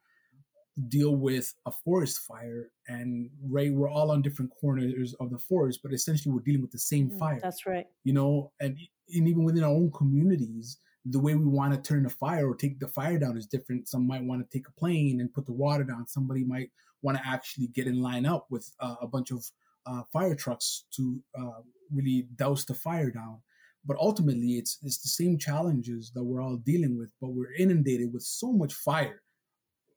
deal 0.88 1.16
with 1.16 1.52
a 1.66 1.70
forest 1.70 2.20
fire 2.20 2.70
and 2.88 3.28
right 3.48 3.72
we're 3.72 3.90
all 3.90 4.10
on 4.12 4.22
different 4.22 4.50
corners 4.60 5.14
of 5.20 5.30
the 5.30 5.38
forest 5.38 5.80
but 5.82 5.92
essentially 5.92 6.32
we're 6.32 6.40
dealing 6.40 6.62
with 6.62 6.70
the 6.70 6.78
same 6.78 7.10
mm, 7.10 7.18
fire. 7.18 7.40
that's 7.42 7.66
right. 7.66 7.86
You 8.04 8.14
know 8.14 8.52
and, 8.60 8.78
and 9.12 9.28
even 9.28 9.44
within 9.44 9.64
our 9.64 9.70
own 9.70 9.90
communities 9.90 10.78
the 11.06 11.18
way 11.18 11.34
we 11.34 11.46
want 11.46 11.72
to 11.72 11.80
turn 11.80 12.02
the 12.02 12.10
fire 12.10 12.48
or 12.48 12.54
take 12.54 12.78
the 12.78 12.88
fire 12.88 13.18
down 13.18 13.36
is 13.36 13.46
different. 13.46 13.88
Some 13.88 14.06
might 14.06 14.22
want 14.22 14.42
to 14.42 14.58
take 14.58 14.68
a 14.68 14.72
plane 14.72 15.20
and 15.20 15.32
put 15.32 15.46
the 15.46 15.52
water 15.52 15.84
down. 15.84 16.06
Somebody 16.06 16.44
might 16.44 16.70
want 17.02 17.16
to 17.16 17.26
actually 17.26 17.68
get 17.68 17.86
in 17.86 18.02
line 18.02 18.26
up 18.26 18.46
with 18.50 18.70
uh, 18.80 18.96
a 19.00 19.06
bunch 19.06 19.30
of 19.30 19.44
uh, 19.86 20.02
fire 20.12 20.34
trucks 20.34 20.84
to 20.96 21.20
uh, 21.38 21.62
really 21.92 22.28
douse 22.36 22.64
the 22.64 22.74
fire 22.74 23.10
down. 23.10 23.38
But 23.86 23.96
ultimately, 23.98 24.58
it's 24.58 24.78
it's 24.82 24.98
the 24.98 25.08
same 25.08 25.38
challenges 25.38 26.12
that 26.14 26.22
we're 26.22 26.42
all 26.42 26.56
dealing 26.56 26.98
with, 26.98 27.10
but 27.18 27.30
we're 27.30 27.54
inundated 27.54 28.12
with 28.12 28.22
so 28.22 28.52
much 28.52 28.74
fire, 28.74 29.22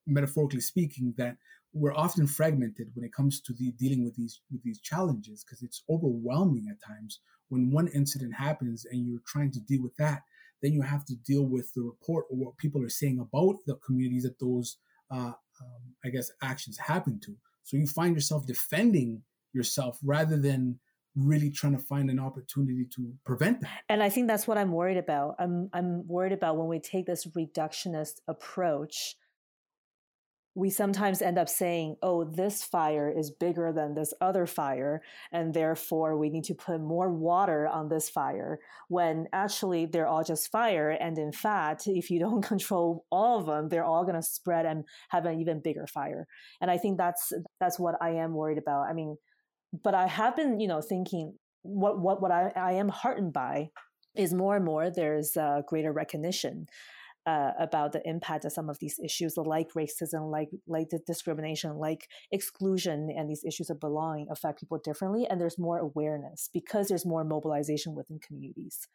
metaphorically 0.05 0.61
speaking, 0.61 1.13
that 1.17 1.37
we're 1.73 1.95
often 1.95 2.27
fragmented 2.27 2.87
when 2.93 3.03
it 3.03 3.13
comes 3.13 3.41
to 3.41 3.53
the 3.53 3.71
dealing 3.71 4.03
with 4.03 4.15
these 4.15 4.41
with 4.51 4.61
these 4.63 4.79
challenges 4.79 5.43
because 5.43 5.63
it's 5.63 5.83
overwhelming 5.89 6.67
at 6.69 6.77
times 6.87 7.19
when 7.49 7.71
one 7.71 7.87
incident 7.87 8.33
happens 8.33 8.85
and 8.89 9.07
you're 9.07 9.21
trying 9.27 9.51
to 9.51 9.59
deal 9.61 9.81
with 9.81 9.95
that 9.97 10.21
then 10.61 10.71
you 10.71 10.81
have 10.81 11.03
to 11.03 11.15
deal 11.25 11.43
with 11.43 11.73
the 11.73 11.81
report 11.81 12.25
or 12.29 12.37
what 12.37 12.57
people 12.57 12.81
are 12.81 12.89
saying 12.89 13.19
about 13.19 13.55
the 13.65 13.75
communities 13.85 14.23
that 14.23 14.39
those 14.39 14.77
uh, 15.11 15.33
um, 15.61 15.95
i 16.05 16.09
guess 16.09 16.31
actions 16.43 16.77
happen 16.77 17.19
to 17.19 17.35
so 17.63 17.75
you 17.75 17.87
find 17.87 18.15
yourself 18.15 18.45
defending 18.45 19.21
yourself 19.51 19.97
rather 20.03 20.37
than 20.37 20.79
really 21.15 21.51
trying 21.51 21.77
to 21.77 21.83
find 21.83 22.09
an 22.09 22.19
opportunity 22.19 22.87
to 22.95 23.13
prevent 23.23 23.61
that. 23.61 23.81
And 23.87 24.01
I 24.01 24.09
think 24.09 24.27
that's 24.27 24.47
what 24.47 24.57
I'm 24.57 24.71
worried 24.71 24.97
about. 24.97 25.35
I'm 25.37 25.69
I'm 25.71 26.07
worried 26.07 26.31
about 26.31 26.57
when 26.57 26.67
we 26.67 26.79
take 26.79 27.05
this 27.05 27.27
reductionist 27.37 28.13
approach 28.27 29.15
we 30.55 30.69
sometimes 30.69 31.21
end 31.21 31.39
up 31.39 31.49
saying, 31.49 31.95
oh, 32.03 32.23
this 32.23 32.63
fire 32.63 33.11
is 33.11 33.31
bigger 33.31 33.71
than 33.73 33.95
this 33.95 34.13
other 34.21 34.45
fire, 34.45 35.01
and 35.31 35.53
therefore 35.53 36.17
we 36.17 36.29
need 36.29 36.43
to 36.45 36.53
put 36.53 36.79
more 36.79 37.11
water 37.11 37.67
on 37.67 37.89
this 37.89 38.09
fire, 38.09 38.59
when 38.87 39.27
actually 39.33 39.87
they're 39.87 40.07
all 40.07 40.23
just 40.23 40.51
fire. 40.51 40.91
And 40.91 41.17
in 41.17 41.31
fact, 41.31 41.87
if 41.87 42.11
you 42.11 42.19
don't 42.19 42.41
control 42.53 43.05
all 43.09 43.39
of 43.39 43.47
them, 43.47 43.69
they're 43.69 43.83
all 43.83 44.03
going 44.03 44.15
to 44.15 44.21
spread 44.21 44.65
and 44.65 44.83
have 45.09 45.25
an 45.25 45.39
even 45.39 45.61
bigger 45.61 45.87
fire. 45.87 46.27
And 46.61 46.69
I 46.69 46.77
think 46.77 46.97
that's 46.97 47.33
that's 47.59 47.79
what 47.79 47.95
I 48.01 48.11
am 48.11 48.33
worried 48.33 48.59
about. 48.59 48.87
I 48.89 48.93
mean, 48.93 49.17
but 49.83 49.95
I 49.95 50.07
have 50.07 50.35
been, 50.35 50.59
you 50.59 50.67
know, 50.67 50.81
thinking 50.81 51.33
what 51.63 51.99
what 51.99 52.21
what 52.21 52.31
I, 52.31 52.51
I 52.55 52.73
am 52.73 52.89
heartened 52.89 53.33
by 53.33 53.69
is 54.15 54.33
more 54.33 54.55
and 54.55 54.65
more 54.65 54.91
there's 54.91 55.35
a 55.35 55.63
greater 55.67 55.91
recognition 55.91 56.67
uh, 57.25 57.51
about 57.59 57.93
the 57.93 58.07
impact 58.07 58.45
of 58.45 58.51
some 58.51 58.69
of 58.69 58.79
these 58.79 58.99
issues, 59.03 59.37
like 59.37 59.73
racism, 59.73 60.31
like 60.31 60.49
like 60.67 60.89
discrimination, 61.07 61.77
like 61.77 62.07
exclusion, 62.31 63.09
and 63.15 63.29
these 63.29 63.43
issues 63.45 63.69
of 63.69 63.79
belonging 63.79 64.27
affect 64.29 64.59
people 64.59 64.79
differently, 64.83 65.25
and 65.29 65.39
there's 65.39 65.57
more 65.57 65.79
awareness 65.79 66.49
because 66.53 66.87
there's 66.87 67.05
more 67.05 67.23
mobilization 67.23 67.95
within 67.95 68.19
communities. 68.19 68.87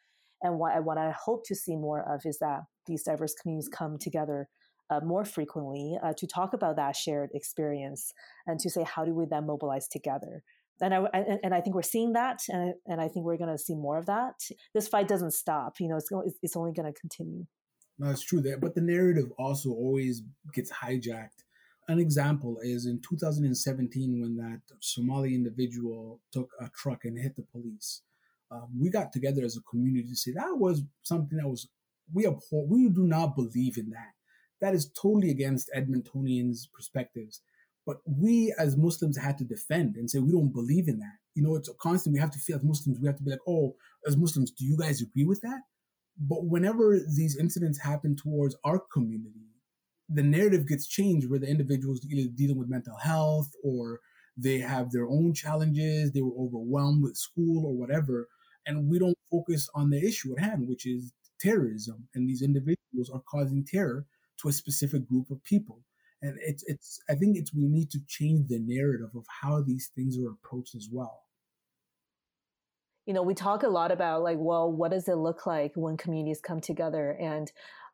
And 0.43 0.59
what 0.59 0.77
I, 0.77 0.81
what 0.81 0.99
I 0.99 1.11
hope 1.11 1.45
to 1.47 1.55
see 1.55 1.75
more 1.75 2.01
of 2.01 2.23
is 2.25 2.39
that 2.39 2.61
these 2.87 3.03
diverse 3.03 3.35
communities 3.35 3.69
come 3.69 3.99
together 3.99 4.49
uh, 4.89 5.01
more 5.03 5.25
frequently 5.25 5.99
uh, 6.03 6.13
to 6.17 6.27
talk 6.27 6.55
about 6.55 6.77
that 6.77 6.97
shared 6.97 7.31
experience 7.35 8.13
and 8.47 8.61
to 8.61 8.71
say 8.71 8.85
how 8.85 9.05
do 9.05 9.13
we 9.13 9.27
then 9.29 9.47
mobilize 9.47 9.89
together 9.89 10.45
and 10.81 10.95
I 10.95 10.99
and 11.43 11.55
I 11.55 11.61
think 11.61 11.75
we're 11.75 11.83
seeing 11.83 12.13
that, 12.13 12.41
and 12.49 12.75
and 12.87 13.01
I 13.01 13.09
think 13.09 13.25
we're 13.25 13.37
going 13.37 13.51
to 13.51 13.59
see 13.59 13.75
more 13.75 13.99
of 13.99 14.07
that. 14.07 14.35
This 14.75 14.89
fight 14.89 15.09
doesn't 15.09 15.33
stop. 15.33 15.81
You 15.81 15.89
know, 15.89 15.97
it's 15.97 16.11
it's 16.43 16.57
only 16.57 16.73
going 16.73 16.93
to 16.93 16.99
continue. 16.99 17.47
No, 17.99 18.11
it's 18.11 18.23
true 18.23 18.41
that, 18.43 18.61
but 18.61 18.75
the 18.75 18.81
narrative 18.81 19.33
also 19.39 19.71
always 19.71 20.23
gets 20.53 20.71
hijacked. 20.71 21.43
An 21.89 21.99
example 21.99 22.59
is 22.63 22.87
in 22.87 23.01
2017 23.01 24.21
when 24.21 24.37
that 24.37 24.61
Somali 24.81 25.35
individual 25.35 26.21
took 26.33 26.51
a 26.61 26.69
truck 26.69 27.05
and 27.05 27.19
hit 27.19 27.35
the 27.35 27.43
police. 27.43 28.03
Um, 28.51 28.69
we 28.79 28.91
got 28.91 29.13
together 29.13 29.45
as 29.45 29.57
a 29.57 29.63
community 29.63 30.09
to 30.09 30.17
say 30.17 30.33
that 30.33 30.59
was 30.59 30.83
something 31.03 31.39
that 31.39 31.49
was 31.49 31.69
we 32.13 32.27
abhor. 32.27 32.67
We 32.67 32.89
do 32.89 33.07
not 33.07 33.37
believe 33.37 33.77
in 33.77 33.91
that. 33.91 34.13
That 34.61 34.75
is 34.75 34.91
totally 34.91 35.31
against 35.31 35.71
Edmontonians' 35.75 36.67
perspectives 36.73 37.43
but 37.89 38.03
we 38.05 38.55
as 38.59 38.77
Muslims 38.77 39.17
had 39.17 39.39
to 39.39 39.45
defend 39.45 39.97
and 39.97 40.11
say 40.11 40.19
we 40.19 40.31
don't 40.31 40.53
believe 40.53 40.89
in 40.89 40.99
that. 40.99 41.17
You 41.35 41.43
know, 41.43 41.55
it's 41.57 41.71
a 41.71 41.75
constant. 41.81 42.13
We 42.13 42.21
have 42.21 42.31
to 42.33 42.39
feel 42.39 42.57
as 42.59 42.63
Muslims, 42.63 42.99
we 43.01 43.07
have 43.07 43.17
to 43.17 43.23
be 43.23 43.31
like, 43.31 43.41
oh, 43.49 43.77
as 44.07 44.15
Muslims, 44.15 44.51
do 44.51 44.67
you 44.67 44.77
guys 44.77 45.01
agree 45.01 45.25
with 45.25 45.41
that? 45.41 45.61
But 46.19 46.47
whenever 46.47 46.99
these 46.99 47.37
incidents 47.37 47.81
happen 47.81 48.17
towards 48.17 48.57
our 48.65 48.81
community, 48.93 49.47
the 50.09 50.23
narrative 50.23 50.67
gets 50.67 50.89
changed 50.89 51.29
where 51.31 51.39
the 51.39 51.49
individuals 51.49 52.05
either 52.05 52.31
dealing 52.35 52.59
with 52.59 52.69
mental 52.69 52.97
health 52.97 53.51
or 53.63 54.01
they 54.37 54.59
have 54.59 54.91
their 54.91 55.07
own 55.07 55.35
challenges, 55.35 56.13
they 56.13 56.23
were 56.23 56.37
overwhelmed 56.39 57.03
with 57.03 57.17
school 57.17 57.67
or 57.67 57.75
whatever, 57.75 58.29
and 58.67 58.89
we 58.89 58.99
don't 58.99 59.19
focus 59.31 59.69
on 59.75 59.91
the 59.91 59.99
issue 59.99 60.33
at 60.33 60.43
hand, 60.43 60.69
which 60.69 60.87
is 60.87 61.13
terrorism. 61.41 62.09
And 62.15 62.29
these 62.29 62.43
individuals 62.43 63.11
are 63.13 63.23
causing 63.31 63.65
terror 63.65 64.07
to 64.43 64.49
a 64.49 64.53
specific 64.53 65.07
group 65.09 65.31
of 65.31 65.43
people 65.45 65.83
and 66.23 66.37
it's 66.41 66.65
it's 66.67 67.01
i 67.09 67.15
think 67.15 67.37
it's 67.37 67.55
we 67.55 67.69
need 67.69 67.91
to 67.91 67.99
change 68.09 68.49
the 68.49 68.59
narrative 68.61 69.11
of 69.15 69.25
how 69.43 69.63
these 69.63 69.91
things 69.95 70.19
are 70.19 70.31
approached 70.31 70.75
as 70.75 70.89
well 70.91 71.23
you 73.09 73.15
know 73.15 73.23
we 73.23 73.33
talk 73.33 73.63
a 73.63 73.69
lot 73.69 73.91
about 73.91 74.23
like 74.23 74.37
well 74.39 74.71
what 74.71 74.91
does 74.91 75.09
it 75.09 75.17
look 75.17 75.47
like 75.47 75.73
when 75.75 75.97
communities 75.97 76.41
come 76.41 76.61
together? 76.61 77.17
And 77.19 77.51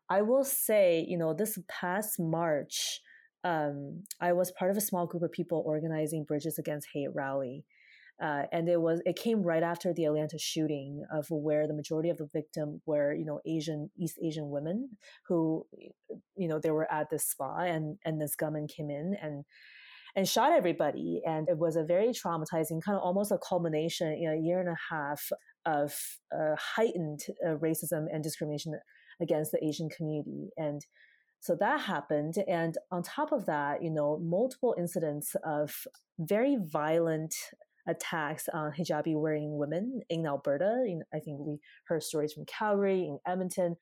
i 0.09 0.21
will 0.21 0.43
say 0.43 1.03
you 1.07 1.17
know 1.17 1.33
this 1.33 1.57
past 1.67 2.19
march 2.19 2.99
um, 3.43 4.03
i 4.21 4.33
was 4.33 4.51
part 4.51 4.69
of 4.69 4.77
a 4.77 4.81
small 4.81 5.07
group 5.07 5.23
of 5.23 5.31
people 5.31 5.63
organizing 5.65 6.25
bridges 6.25 6.59
against 6.59 6.89
hate 6.93 7.09
rally 7.15 7.65
uh, 8.21 8.43
and 8.51 8.69
it 8.69 8.79
was 8.79 9.01
it 9.05 9.17
came 9.17 9.41
right 9.41 9.63
after 9.63 9.93
the 9.93 10.05
Atlanta 10.05 10.37
shooting 10.39 11.03
of 11.11 11.25
where 11.29 11.67
the 11.67 11.73
majority 11.73 12.09
of 12.09 12.17
the 12.17 12.29
victim 12.31 12.81
were 12.85 13.13
you 13.13 13.25
know 13.25 13.41
Asian 13.45 13.89
East 13.97 14.17
Asian 14.23 14.49
women 14.49 14.89
who 15.27 15.65
you 16.37 16.47
know 16.47 16.59
they 16.59 16.71
were 16.71 16.89
at 16.91 17.09
this 17.09 17.27
spa 17.27 17.57
and 17.59 17.97
and 18.05 18.21
this 18.21 18.35
gunman 18.35 18.67
came 18.67 18.89
in 18.89 19.17
and 19.21 19.43
and 20.15 20.27
shot 20.27 20.51
everybody 20.51 21.21
and 21.25 21.49
it 21.49 21.57
was 21.57 21.75
a 21.75 21.83
very 21.83 22.09
traumatizing 22.09 22.81
kind 22.81 22.97
of 22.97 23.01
almost 23.03 23.31
a 23.31 23.37
culmination 23.37 24.11
in 24.13 24.29
a 24.31 24.41
year 24.41 24.59
and 24.59 24.69
a 24.69 24.93
half 24.93 25.31
of 25.65 25.93
uh, 26.33 26.55
heightened 26.57 27.21
uh, 27.45 27.55
racism 27.55 28.05
and 28.11 28.23
discrimination 28.23 28.79
against 29.21 29.51
the 29.51 29.63
Asian 29.63 29.89
community 29.89 30.49
and 30.57 30.85
so 31.39 31.55
that 31.59 31.81
happened 31.81 32.35
and 32.47 32.77
on 32.91 33.03
top 33.03 33.31
of 33.31 33.45
that 33.45 33.83
you 33.83 33.91
know 33.91 34.19
multiple 34.19 34.75
incidents 34.77 35.35
of 35.43 35.85
very 36.19 36.57
violent 36.59 37.35
attacks 37.87 38.49
on 38.49 38.71
hijabi 38.71 39.15
wearing 39.15 39.57
women 39.57 40.01
in 40.09 40.25
Alberta. 40.25 40.83
In, 40.87 41.03
I 41.13 41.19
think 41.19 41.39
we 41.39 41.59
heard 41.85 42.03
stories 42.03 42.33
from 42.33 42.45
Calgary, 42.45 43.01
in 43.01 43.19
Edmonton, 43.27 43.75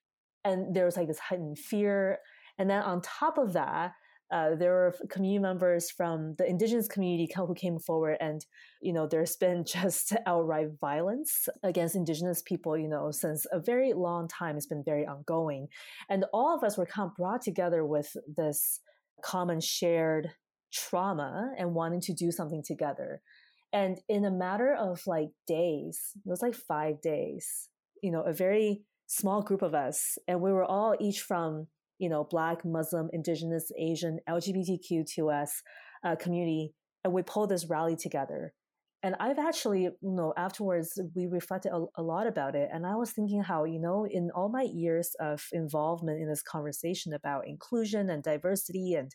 and 0.43 0.75
there 0.75 0.85
was 0.85 0.97
like 0.97 1.07
this 1.07 1.19
heightened 1.19 1.57
fear. 1.57 2.19
And 2.57 2.69
then 2.69 2.81
on 2.83 3.01
top 3.01 3.37
of 3.37 3.53
that, 3.53 3.93
uh, 4.33 4.55
there 4.55 4.71
were 4.71 4.95
community 5.09 5.39
members 5.39 5.91
from 5.91 6.33
the 6.39 6.49
indigenous 6.49 6.87
community 6.87 7.31
who 7.35 7.53
came 7.53 7.77
forward 7.77 8.17
and 8.19 8.45
you 8.81 8.91
know 8.91 9.05
there's 9.05 9.35
been 9.35 9.63
just 9.77 10.13
outright 10.25 10.69
violence 10.81 11.47
against 11.61 11.95
indigenous 11.95 12.41
people 12.41 12.75
you 12.75 12.89
know 12.89 13.11
since 13.11 13.45
a 13.51 13.59
very 13.59 13.93
long 13.93 14.27
time. 14.27 14.57
It's 14.57 14.65
been 14.65 14.83
very 14.83 15.05
ongoing. 15.05 15.67
And 16.09 16.25
all 16.33 16.55
of 16.55 16.63
us 16.63 16.77
were 16.77 16.87
kind 16.87 17.09
of 17.09 17.15
brought 17.15 17.43
together 17.43 17.85
with 17.85 18.17
this 18.35 18.79
common 19.23 19.61
shared 19.61 20.31
trauma 20.73 21.53
and 21.57 21.75
wanting 21.75 22.01
to 22.01 22.13
do 22.13 22.31
something 22.31 22.63
together. 22.65 23.21
And 23.71 23.99
in 24.09 24.25
a 24.25 24.31
matter 24.31 24.73
of 24.73 25.05
like 25.05 25.29
days 25.45 25.99
it 26.15 26.29
was 26.29 26.41
like 26.41 26.55
five 26.55 27.01
days 27.01 27.69
you 28.01 28.11
know 28.11 28.21
a 28.21 28.33
very 28.33 28.81
small 29.05 29.43
group 29.43 29.61
of 29.61 29.75
us 29.75 30.17
and 30.27 30.41
we 30.41 30.51
were 30.51 30.65
all 30.65 30.95
each 30.99 31.21
from 31.21 31.67
you 32.00 32.09
know, 32.09 32.27
Black, 32.29 32.65
Muslim, 32.65 33.09
Indigenous, 33.13 33.71
Asian, 33.77 34.19
LGBTQ2S 34.29 35.50
uh, 36.03 36.15
community, 36.15 36.73
and 37.03 37.13
we 37.13 37.21
pulled 37.21 37.50
this 37.50 37.69
rally 37.69 37.95
together. 37.95 38.53
And 39.05 39.15
I've 39.19 39.38
actually, 39.38 39.81
you 39.81 39.97
know, 40.01 40.33
afterwards 40.38 40.97
we 41.13 41.27
reflected 41.27 41.73
a, 41.73 41.85
a, 41.97 42.01
lot 42.01 42.25
about 42.25 42.55
it, 42.55 42.69
and 42.71 42.85
I 42.85 42.95
was 42.95 43.12
thinking 43.12 43.43
how, 43.43 43.65
you 43.65 43.79
know, 43.79 44.07
in 44.09 44.29
all 44.33 44.47
my 44.47 44.62
years 44.62 45.12
of 45.19 45.43
involvement 45.51 46.21
in 46.21 46.29
this 46.29 46.41
conversation 46.41 47.12
about 47.13 47.45
inclusion 47.45 48.09
and 48.09 48.23
diversity 48.23 48.93
and 48.93 49.12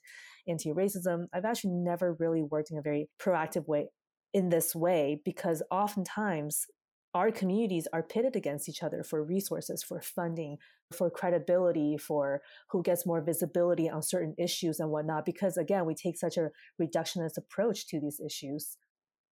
anti-racism, 0.46 1.24
I've 1.32 1.46
actually 1.46 1.72
never 1.72 2.14
really 2.18 2.42
worked 2.42 2.70
in 2.70 2.76
a 2.76 2.82
very 2.82 3.08
proactive 3.18 3.66
way 3.66 3.88
in 4.34 4.50
this 4.50 4.74
way 4.74 5.22
because 5.24 5.62
oftentimes 5.70 6.66
our 7.14 7.30
communities 7.30 7.88
are 7.92 8.02
pitted 8.02 8.36
against 8.36 8.68
each 8.68 8.82
other 8.82 9.02
for 9.02 9.24
resources, 9.24 9.82
for 9.82 10.00
funding, 10.00 10.58
for 10.92 11.10
credibility, 11.10 11.96
for 11.96 12.42
who 12.70 12.82
gets 12.82 13.06
more 13.06 13.22
visibility 13.22 13.88
on 13.88 14.02
certain 14.02 14.34
issues 14.38 14.78
and 14.78 14.90
whatnot. 14.90 15.24
Because 15.24 15.56
again, 15.56 15.86
we 15.86 15.94
take 15.94 16.18
such 16.18 16.36
a 16.36 16.50
reductionist 16.80 17.38
approach 17.38 17.86
to 17.88 18.00
these 18.00 18.20
issues 18.24 18.76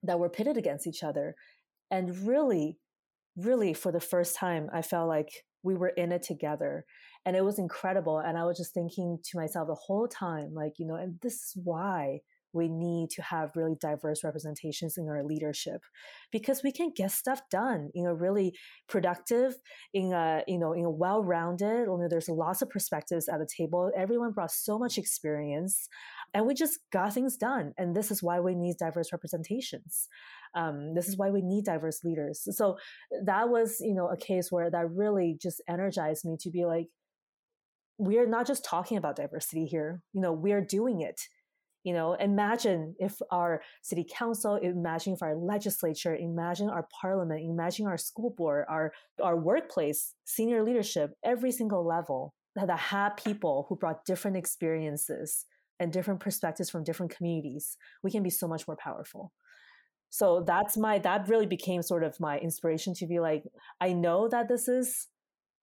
that 0.02 0.18
we're 0.18 0.30
pitted 0.30 0.56
against 0.56 0.87
each 0.87 1.02
other. 1.02 1.35
And 1.90 2.26
really, 2.26 2.78
really, 3.37 3.75
for 3.75 3.92
the 3.92 4.00
first 4.00 4.37
time, 4.37 4.68
I 4.73 4.83
felt 4.83 5.09
like 5.09 5.45
we 5.62 5.75
were 5.75 5.88
in 5.88 6.12
it 6.12 6.23
together. 6.23 6.85
And 7.25 7.37
it 7.37 7.45
was 7.45 7.59
incredible. 7.59 8.18
And 8.18 8.38
I 8.38 8.45
was 8.45 8.56
just 8.56 8.73
thinking 8.73 9.18
to 9.25 9.38
myself 9.38 9.68
the 9.68 9.75
whole 9.75 10.09
time, 10.09 10.54
like, 10.54 10.75
you 10.78 10.87
know, 10.87 10.95
and 10.95 11.18
this 11.23 11.35
is 11.35 11.52
why 11.62 12.21
we 12.57 12.69
need 12.69 13.11
to 13.11 13.23
have 13.23 13.55
really 13.55 13.77
diverse 13.81 14.25
representations 14.25 14.97
in 14.97 15.09
our 15.09 15.23
leadership 15.23 15.83
because 16.33 16.63
we 16.63 16.73
can 16.73 16.91
get 16.97 17.13
stuff 17.13 17.43
done 17.51 17.91
in 17.95 18.07
a 18.07 18.15
really 18.15 18.57
productive 18.89 19.55
in 19.93 20.13
a 20.13 20.43
you 20.49 20.59
know 20.59 20.73
in 20.73 20.85
a 20.85 20.91
well-rounded 20.91 21.87
you 21.87 21.87
know, 21.87 22.09
there's 22.09 22.29
lots 22.29 22.63
of 22.63 22.71
perspectives 22.71 23.29
at 23.29 23.39
the 23.39 23.47
table. 23.47 23.93
Everyone 23.97 24.33
brought 24.33 24.51
so 24.51 24.79
much 24.79 24.99
experience 24.99 25.89
and 26.35 26.47
we 26.47 26.55
just 26.55 26.79
got 26.91 27.13
things 27.13 27.37
done 27.37 27.75
and 27.77 27.95
this 27.95 28.11
is 28.11 28.23
why 28.23 28.41
we 28.41 28.55
need 28.55 28.77
diverse 28.79 29.13
representations. 29.13 30.09
Um, 30.55 30.95
this 30.95 31.09
is 31.09 31.19
why 31.19 31.31
we 31.31 31.43
need 31.43 31.67
diverse 31.67 32.03
leaders. 32.03 32.49
So 32.57 32.79
that 33.25 33.51
was 33.51 33.77
you 33.81 33.95
know 33.95 34.09
a 34.09 34.17
case 34.17 34.51
where 34.51 34.71
that 34.71 34.91
really 34.91 35.37
just 35.41 35.61
energized 35.69 36.25
me 36.25 36.37
to 36.41 36.51
be 36.51 36.65
like 36.65 36.87
we 37.99 38.19
are 38.19 38.27
not 38.27 38.47
just 38.47 38.65
talking 38.65 38.99
about 38.99 39.17
diversity 39.17 39.67
here. 39.67 40.03
You 40.13 40.23
know 40.23 40.33
we 40.33 40.53
are 40.53 40.63
doing 40.63 41.03
it 41.03 41.21
you 41.87 41.93
know, 41.93 42.14
imagine 42.14 42.97
if 42.99 43.23
our 43.31 43.62
city 43.81 44.05
council, 44.12 44.57
imagine 44.57 45.12
if 45.12 45.23
our 45.23 45.37
legislature, 45.37 46.16
imagine 46.16 46.69
our 46.69 46.88
parliament, 47.00 47.45
imagine 47.45 47.87
our 47.87 47.97
school 47.97 48.31
board, 48.31 48.64
our, 48.69 48.93
our 49.23 49.37
workplace, 49.37 50.14
senior 50.25 50.64
leadership, 50.64 51.12
every 51.25 51.52
single 51.52 51.87
level 51.87 52.35
that 52.57 52.76
had 52.76 53.11
people 53.11 53.66
who 53.69 53.76
brought 53.76 54.05
different 54.05 54.37
experiences 54.37 55.45
and 55.78 55.93
different 55.93 56.19
perspectives 56.19 56.71
from 56.71 56.83
different 56.83 57.14
communities, 57.16 57.76
we 58.02 58.11
can 58.11 58.25
be 58.25 58.31
so 58.31 58.49
much 58.49 58.66
more 58.66 58.76
powerful. 58.76 59.33
So 60.11 60.43
that's 60.45 60.76
my, 60.76 60.99
that 60.99 61.28
really 61.28 61.47
became 61.47 61.83
sort 61.83 62.02
of 62.02 62.19
my 62.19 62.38
inspiration 62.38 62.95
to 62.95 63.07
be 63.07 63.21
like, 63.21 63.45
I 63.81 63.93
know 63.93 64.28
that 64.28 64.49
this 64.49 64.66
is 64.66 65.07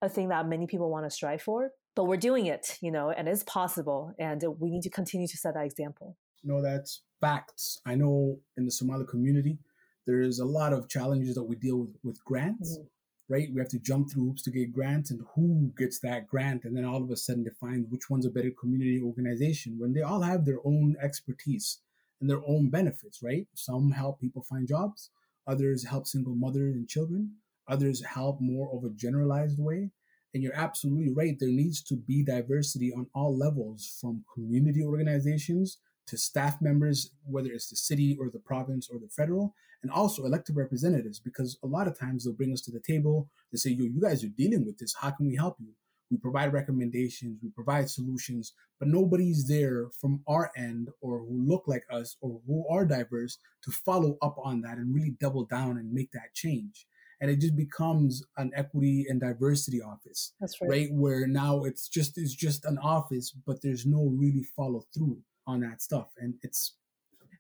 a 0.01 0.07
thing 0.07 0.29
that 0.29 0.47
many 0.47 0.67
people 0.67 0.89
want 0.89 1.05
to 1.05 1.09
strive 1.09 1.41
for, 1.41 1.71
but 1.95 2.05
we're 2.05 2.17
doing 2.17 2.45
it, 2.45 2.77
you 2.81 2.91
know, 2.91 3.09
and 3.09 3.27
it's 3.27 3.43
possible. 3.43 4.13
And 4.17 4.43
we 4.59 4.69
need 4.69 4.83
to 4.83 4.89
continue 4.89 5.27
to 5.27 5.37
set 5.37 5.53
that 5.53 5.65
example. 5.65 6.17
No, 6.43 6.61
that's 6.61 7.01
facts. 7.21 7.79
I 7.85 7.95
know 7.95 8.39
in 8.57 8.65
the 8.65 8.71
Somali 8.71 9.05
community, 9.05 9.59
there 10.05 10.21
is 10.21 10.39
a 10.39 10.45
lot 10.45 10.73
of 10.73 10.89
challenges 10.89 11.35
that 11.35 11.43
we 11.43 11.55
deal 11.55 11.77
with 11.77 11.95
with 12.03 12.23
grants, 12.25 12.77
mm-hmm. 12.77 13.33
right? 13.33 13.47
We 13.53 13.61
have 13.61 13.69
to 13.69 13.79
jump 13.79 14.11
through 14.11 14.25
hoops 14.25 14.43
to 14.43 14.51
get 14.51 14.73
grants 14.73 15.11
and 15.11 15.21
who 15.35 15.71
gets 15.77 15.99
that 15.99 16.27
grant. 16.27 16.65
And 16.65 16.75
then 16.75 16.85
all 16.85 17.03
of 17.03 17.09
a 17.09 17.15
sudden 17.15 17.43
define 17.43 17.85
which 17.89 18.09
one's 18.09 18.25
a 18.25 18.31
better 18.31 18.51
community 18.59 19.01
organization 19.01 19.77
when 19.79 19.93
they 19.93 20.01
all 20.01 20.21
have 20.21 20.45
their 20.45 20.59
own 20.65 20.95
expertise 21.01 21.79
and 22.19 22.29
their 22.29 22.41
own 22.45 22.69
benefits, 22.69 23.21
right? 23.23 23.47
Some 23.53 23.91
help 23.91 24.19
people 24.19 24.43
find 24.43 24.67
jobs, 24.67 25.09
others 25.47 25.85
help 25.85 26.07
single 26.07 26.35
mothers 26.35 26.75
and 26.75 26.87
children, 26.87 27.35
others 27.67 28.03
help 28.03 28.41
more 28.41 28.69
of 28.75 28.83
a 28.83 28.93
generalized 28.93 29.59
way 29.59 29.91
and 30.33 30.41
you're 30.41 30.55
absolutely 30.55 31.13
right. 31.13 31.37
There 31.39 31.49
needs 31.49 31.81
to 31.83 31.95
be 31.95 32.23
diversity 32.23 32.91
on 32.91 33.07
all 33.13 33.37
levels 33.37 33.97
from 34.01 34.25
community 34.33 34.83
organizations 34.83 35.77
to 36.07 36.17
staff 36.17 36.61
members, 36.61 37.11
whether 37.25 37.49
it's 37.49 37.69
the 37.69 37.75
city 37.75 38.17
or 38.19 38.29
the 38.29 38.39
province 38.39 38.89
or 38.91 38.99
the 38.99 39.09
federal, 39.09 39.53
and 39.81 39.91
also 39.91 40.25
elected 40.25 40.55
representatives, 40.55 41.19
because 41.19 41.57
a 41.63 41.67
lot 41.67 41.87
of 41.87 41.97
times 41.97 42.23
they'll 42.23 42.33
bring 42.33 42.53
us 42.53 42.61
to 42.61 42.71
the 42.71 42.79
table. 42.79 43.29
They 43.51 43.57
say, 43.57 43.71
yo, 43.71 43.85
you 43.85 44.01
guys 44.01 44.23
are 44.23 44.29
dealing 44.37 44.65
with 44.65 44.77
this. 44.79 44.95
How 44.99 45.11
can 45.11 45.27
we 45.27 45.35
help 45.35 45.57
you? 45.59 45.73
We 46.11 46.17
provide 46.17 46.53
recommendations, 46.53 47.39
we 47.41 47.49
provide 47.49 47.89
solutions, 47.89 48.53
but 48.79 48.87
nobody's 48.87 49.47
there 49.47 49.87
from 49.99 50.21
our 50.27 50.51
end 50.55 50.89
or 51.01 51.19
who 51.19 51.43
look 51.43 51.63
like 51.67 51.85
us 51.89 52.17
or 52.21 52.39
who 52.45 52.67
are 52.69 52.85
diverse 52.85 53.39
to 53.63 53.71
follow 53.71 54.17
up 54.21 54.35
on 54.43 54.61
that 54.61 54.77
and 54.77 54.93
really 54.93 55.15
double 55.19 55.45
down 55.45 55.77
and 55.77 55.91
make 55.91 56.11
that 56.11 56.33
change 56.33 56.85
and 57.21 57.31
it 57.31 57.39
just 57.39 57.55
becomes 57.55 58.23
an 58.37 58.51
equity 58.55 59.05
and 59.09 59.21
diversity 59.21 59.81
office. 59.81 60.33
That's 60.39 60.59
right. 60.61 60.69
Right, 60.69 60.89
where 60.91 61.27
now 61.27 61.63
it's 61.63 61.87
just 61.87 62.17
it's 62.17 62.35
just 62.35 62.65
an 62.65 62.77
office, 62.77 63.31
but 63.45 63.61
there's 63.61 63.85
no 63.85 64.11
really 64.15 64.45
follow 64.55 64.83
through 64.93 65.19
on 65.47 65.61
that 65.61 65.81
stuff, 65.81 66.09
and 66.17 66.35
it's. 66.43 66.75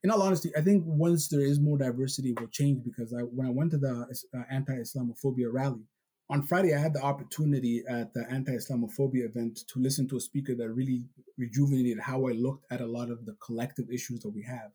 In 0.05 0.11
all 0.11 0.21
honesty, 0.21 0.51
I 0.57 0.59
think 0.59 0.83
once 0.85 1.29
there 1.29 1.39
is 1.39 1.61
more 1.61 1.77
diversity, 1.77 2.31
it 2.31 2.39
will 2.41 2.49
change 2.49 2.83
because 2.83 3.13
I, 3.13 3.21
when 3.21 3.47
I 3.47 3.51
went 3.51 3.71
to 3.71 3.77
the 3.77 4.05
uh, 4.35 4.43
anti-Islamophobia 4.51 5.47
rally 5.49 5.87
on 6.29 6.41
Friday, 6.41 6.73
I 6.73 6.79
had 6.79 6.93
the 6.93 7.01
opportunity 7.01 7.83
at 7.87 8.13
the 8.13 8.25
anti-Islamophobia 8.29 9.25
event 9.25 9.59
to 9.67 9.79
listen 9.79 10.07
to 10.09 10.17
a 10.17 10.21
speaker 10.21 10.55
that 10.55 10.69
really 10.69 11.03
rejuvenated 11.37 11.99
how 11.99 12.27
I 12.27 12.31
looked 12.31 12.65
at 12.71 12.81
a 12.81 12.87
lot 12.87 13.11
of 13.11 13.25
the 13.25 13.35
collective 13.45 13.89
issues 13.91 14.21
that 14.21 14.33
we 14.33 14.43
have. 14.43 14.71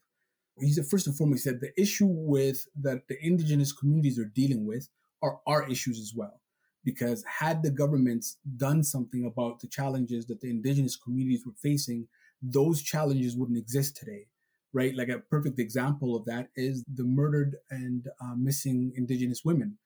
He 0.60 0.72
said, 0.72 0.86
first 0.86 1.06
and 1.06 1.16
foremost, 1.16 1.44
he 1.44 1.50
said 1.50 1.60
the 1.60 1.80
issue 1.80 2.06
with 2.08 2.66
that 2.80 3.08
the 3.08 3.16
indigenous 3.24 3.72
communities 3.72 4.18
are 4.18 4.24
dealing 4.24 4.66
with 4.66 4.88
are 5.22 5.40
our 5.46 5.68
issues 5.68 6.00
as 6.00 6.12
well. 6.14 6.40
Because 6.84 7.24
had 7.24 7.62
the 7.62 7.70
governments 7.70 8.38
done 8.56 8.82
something 8.82 9.24
about 9.24 9.60
the 9.60 9.68
challenges 9.68 10.26
that 10.26 10.40
the 10.40 10.48
indigenous 10.48 10.96
communities 10.96 11.44
were 11.44 11.52
facing, 11.60 12.08
those 12.40 12.82
challenges 12.82 13.36
wouldn't 13.36 13.58
exist 13.58 13.96
today, 13.96 14.26
right? 14.72 14.94
Like 14.94 15.08
a 15.08 15.18
perfect 15.18 15.58
example 15.58 16.16
of 16.16 16.24
that 16.26 16.48
is 16.56 16.84
the 16.92 17.04
murdered 17.04 17.56
and 17.70 18.08
uh, 18.22 18.34
missing 18.36 18.92
indigenous 18.96 19.44
women, 19.44 19.76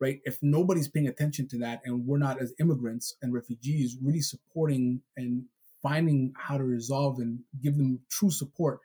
right? 0.00 0.20
If 0.24 0.38
nobody's 0.42 0.88
paying 0.88 1.08
attention 1.08 1.48
to 1.48 1.58
that 1.58 1.80
and 1.84 2.06
we're 2.06 2.18
not 2.18 2.42
as 2.42 2.52
immigrants 2.60 3.16
and 3.22 3.32
refugees 3.32 3.96
really 4.02 4.20
supporting 4.20 5.00
and 5.16 5.44
finding 5.82 6.32
how 6.36 6.58
to 6.58 6.64
resolve 6.64 7.18
and 7.18 7.40
give 7.62 7.76
them 7.76 8.00
true 8.10 8.30
support, 8.30 8.80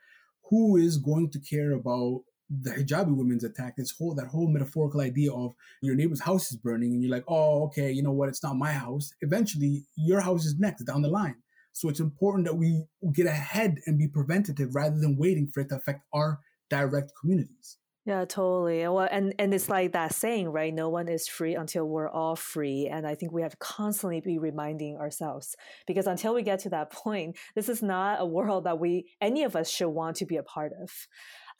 who 0.49 0.77
is 0.77 0.97
going 0.97 1.31
to 1.31 1.39
care 1.39 1.73
about 1.73 2.21
the 2.49 2.71
hijabi 2.71 3.15
women's 3.15 3.43
attack, 3.43 3.75
this 3.75 3.93
whole 3.97 4.15
that 4.15 4.27
whole 4.27 4.47
metaphorical 4.47 5.01
idea 5.01 5.31
of 5.33 5.53
your 5.81 5.95
neighbor's 5.95 6.21
house 6.21 6.51
is 6.51 6.57
burning 6.57 6.93
and 6.93 7.03
you're 7.03 7.11
like, 7.11 7.25
oh, 7.27 7.65
okay, 7.65 7.91
you 7.91 8.01
know 8.01 8.11
what, 8.11 8.29
it's 8.29 8.43
not 8.43 8.55
my 8.55 8.71
house. 8.71 9.11
Eventually, 9.21 9.85
your 9.97 10.21
house 10.21 10.45
is 10.45 10.55
next 10.57 10.83
down 10.83 11.01
the 11.01 11.09
line. 11.09 11.35
So 11.73 11.89
it's 11.89 11.99
important 11.99 12.47
that 12.47 12.55
we 12.55 12.85
get 13.13 13.27
ahead 13.27 13.77
and 13.85 13.99
be 13.99 14.07
preventative 14.07 14.73
rather 14.73 14.97
than 14.97 15.17
waiting 15.17 15.49
for 15.53 15.61
it 15.61 15.69
to 15.69 15.75
affect 15.75 16.01
our 16.13 16.39
direct 16.69 17.11
communities. 17.19 17.77
Yeah, 18.07 18.23
totally. 18.23 18.87
Well, 18.87 19.09
and 19.11 19.35
and 19.37 19.53
it's 19.53 19.67
like 19.67 19.91
that 19.91 20.15
saying, 20.15 20.47
right? 20.47 20.73
No 20.73 20.87
one 20.87 21.09
is 21.09 21.27
free 21.27 21.55
until 21.55 21.83
we're 21.89 22.09
all 22.09 22.37
free, 22.37 22.87
and 22.87 23.05
I 23.05 23.15
think 23.15 23.33
we 23.33 23.41
have 23.41 23.59
constantly 23.59 24.21
be 24.21 24.37
reminding 24.37 24.95
ourselves 24.95 25.57
because 25.85 26.07
until 26.07 26.33
we 26.33 26.41
get 26.41 26.59
to 26.59 26.69
that 26.69 26.89
point, 26.89 27.35
this 27.53 27.67
is 27.67 27.83
not 27.83 28.21
a 28.21 28.25
world 28.25 28.63
that 28.63 28.79
we 28.79 29.11
any 29.19 29.43
of 29.43 29.57
us 29.57 29.69
should 29.69 29.89
want 29.89 30.15
to 30.17 30.25
be 30.25 30.37
a 30.37 30.43
part 30.43 30.71
of. 30.81 30.89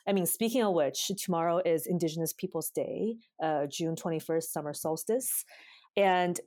I 0.08 0.14
mean, 0.14 0.26
speaking 0.26 0.64
of 0.64 0.74
which, 0.74 1.12
tomorrow 1.22 1.58
is 1.66 1.86
Indigenous 1.86 2.32
Peoples 2.32 2.70
Day, 2.70 3.18
uh, 3.44 3.66
June 3.70 3.98
21st, 3.98 4.44
summer 4.44 4.74
solstice. 4.74 5.44
And 5.98 6.40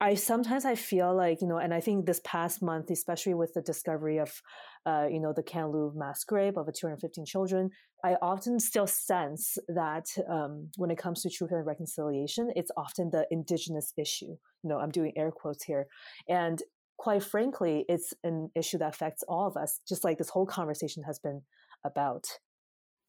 I 0.00 0.14
sometimes 0.14 0.66
I 0.66 0.74
feel 0.74 1.14
like, 1.14 1.40
you 1.40 1.48
know, 1.48 1.56
and 1.56 1.72
I 1.72 1.80
think 1.80 2.04
this 2.04 2.20
past 2.22 2.60
month, 2.62 2.90
especially 2.90 3.32
with 3.32 3.54
the 3.54 3.62
discovery 3.62 4.18
of, 4.18 4.42
uh, 4.84 5.06
you 5.10 5.20
know, 5.20 5.32
the 5.32 5.42
Kamloops 5.42 5.96
mass 5.96 6.22
grave 6.22 6.58
of 6.58 6.66
215 6.66 7.24
children, 7.24 7.70
I 8.04 8.16
often 8.20 8.60
still 8.60 8.86
sense 8.86 9.56
that 9.68 10.06
um, 10.28 10.70
when 10.76 10.90
it 10.90 10.98
comes 10.98 11.22
to 11.22 11.30
truth 11.30 11.50
and 11.50 11.64
reconciliation, 11.64 12.52
it's 12.54 12.70
often 12.76 13.10
the 13.10 13.26
indigenous 13.30 13.94
issue. 13.96 14.36
You 14.62 14.68
know, 14.68 14.78
I'm 14.78 14.90
doing 14.90 15.12
air 15.16 15.30
quotes 15.30 15.64
here. 15.64 15.86
And 16.28 16.62
quite 16.98 17.22
frankly, 17.22 17.86
it's 17.88 18.12
an 18.22 18.50
issue 18.54 18.76
that 18.78 18.94
affects 18.94 19.22
all 19.26 19.46
of 19.46 19.56
us, 19.56 19.80
just 19.88 20.04
like 20.04 20.18
this 20.18 20.28
whole 20.28 20.46
conversation 20.46 21.04
has 21.04 21.18
been 21.18 21.40
about. 21.84 22.26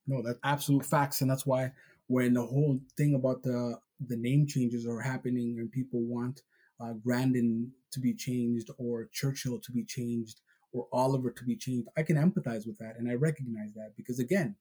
No, 0.07 0.21
that's 0.23 0.39
absolute 0.45 0.85
facts. 0.85 1.19
And 1.19 1.29
that's 1.29 1.45
why 1.45 1.73
when 2.07 2.33
the 2.33 2.45
whole 2.45 2.79
thing 2.95 3.13
about 3.13 3.43
the 3.43 3.77
the 4.05 4.15
name 4.15 4.45
changes 4.47 4.85
are 4.85 5.01
happening 5.01 5.57
and 5.57 5.71
people 5.71 5.99
want 6.01 6.43
uh, 6.79 6.93
Grandin 6.93 7.71
to 7.91 7.99
be 7.99 8.13
changed 8.13 8.69
or 8.77 9.09
Churchill 9.11 9.59
to 9.59 9.71
be 9.71 9.83
changed 9.83 10.41
or 10.73 10.87
Oliver 10.91 11.31
to 11.31 11.43
be 11.45 11.55
changed, 11.55 11.87
I 11.97 12.03
can 12.03 12.17
empathize 12.17 12.67
with 12.67 12.77
that 12.79 12.95
and 12.97 13.09
I 13.09 13.15
recognize 13.15 13.73
that 13.73 13.93
because 13.95 14.19
again, 14.19 14.55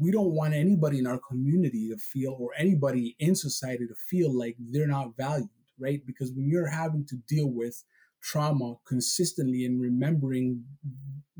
we 0.00 0.10
don't 0.10 0.32
want 0.32 0.54
anybody 0.54 0.98
in 0.98 1.06
our 1.06 1.20
community 1.28 1.90
to 1.90 1.96
feel 1.98 2.36
or 2.38 2.50
anybody 2.56 3.14
in 3.18 3.34
society 3.34 3.86
to 3.86 3.94
feel 4.08 4.36
like 4.36 4.56
they're 4.58 4.86
not 4.86 5.16
valued, 5.16 5.50
right? 5.78 6.00
Because 6.06 6.32
when 6.32 6.48
you're 6.48 6.68
having 6.68 7.04
to 7.06 7.16
deal 7.28 7.50
with 7.50 7.84
trauma 8.22 8.74
consistently 8.86 9.64
and 9.64 9.80
remembering 9.80 10.64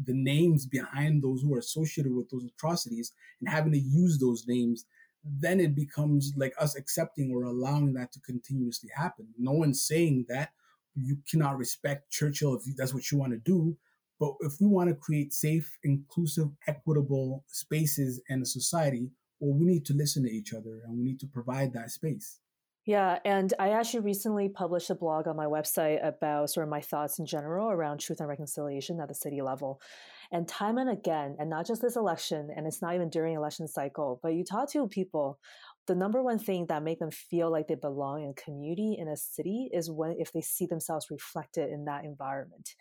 the 0.04 0.12
names 0.14 0.66
behind 0.66 1.22
those 1.22 1.42
who 1.42 1.54
are 1.54 1.58
associated 1.58 2.14
with 2.14 2.28
those 2.30 2.44
atrocities 2.44 3.12
and 3.40 3.48
having 3.48 3.72
to 3.72 3.78
use 3.78 4.18
those 4.18 4.44
names 4.46 4.84
then 5.24 5.60
it 5.60 5.74
becomes 5.74 6.32
like 6.36 6.54
us 6.58 6.76
accepting 6.76 7.32
or 7.34 7.44
allowing 7.44 7.92
that 7.94 8.12
to 8.12 8.20
continuously 8.20 8.90
happen. 8.94 9.28
No 9.38 9.52
one's 9.52 9.82
saying 9.82 10.26
that 10.28 10.50
you 10.94 11.18
cannot 11.30 11.58
respect 11.58 12.10
Churchill 12.10 12.54
if 12.54 12.62
that's 12.76 12.94
what 12.94 13.10
you 13.10 13.18
want 13.18 13.32
to 13.32 13.38
do. 13.38 13.76
But 14.20 14.34
if 14.40 14.54
we 14.60 14.66
want 14.66 14.88
to 14.88 14.96
create 14.96 15.32
safe, 15.32 15.78
inclusive, 15.84 16.48
equitable 16.66 17.44
spaces 17.46 18.20
in 18.28 18.42
a 18.42 18.46
society, 18.46 19.10
well, 19.38 19.56
we 19.56 19.64
need 19.64 19.84
to 19.86 19.94
listen 19.94 20.24
to 20.24 20.30
each 20.30 20.52
other 20.52 20.80
and 20.84 20.96
we 20.96 21.04
need 21.04 21.20
to 21.20 21.26
provide 21.26 21.72
that 21.74 21.90
space. 21.90 22.40
Yeah, 22.84 23.18
and 23.24 23.52
I 23.58 23.70
actually 23.70 24.00
recently 24.00 24.48
published 24.48 24.88
a 24.90 24.94
blog 24.94 25.28
on 25.28 25.36
my 25.36 25.44
website 25.44 26.04
about 26.04 26.50
sort 26.50 26.64
of 26.64 26.70
my 26.70 26.80
thoughts 26.80 27.18
in 27.18 27.26
general 27.26 27.70
around 27.70 27.98
truth 28.00 28.20
and 28.20 28.28
reconciliation 28.28 28.98
at 28.98 29.08
the 29.08 29.14
city 29.14 29.42
level. 29.42 29.80
And 30.30 30.46
time 30.46 30.76
and 30.76 30.90
again, 30.90 31.36
and 31.38 31.48
not 31.48 31.66
just 31.66 31.80
this 31.80 31.96
election, 31.96 32.50
and 32.54 32.66
it's 32.66 32.82
not 32.82 32.94
even 32.94 33.08
during 33.08 33.34
election 33.34 33.66
cycle, 33.66 34.20
but 34.22 34.34
you 34.34 34.44
talk 34.44 34.70
to 34.72 34.86
people, 34.88 35.38
the 35.86 35.94
number 35.94 36.22
one 36.22 36.38
thing 36.38 36.66
that 36.66 36.82
make 36.82 36.98
them 36.98 37.10
feel 37.10 37.50
like 37.50 37.66
they 37.66 37.74
belong 37.74 38.22
in 38.22 38.30
a 38.30 38.34
community 38.34 38.96
in 38.98 39.08
a 39.08 39.16
city 39.16 39.70
is 39.72 39.90
when 39.90 40.16
if 40.18 40.32
they 40.32 40.42
see 40.42 40.66
themselves 40.66 41.06
reflected 41.10 41.70
in 41.70 41.86
that 41.86 42.04
environment. 42.04 42.74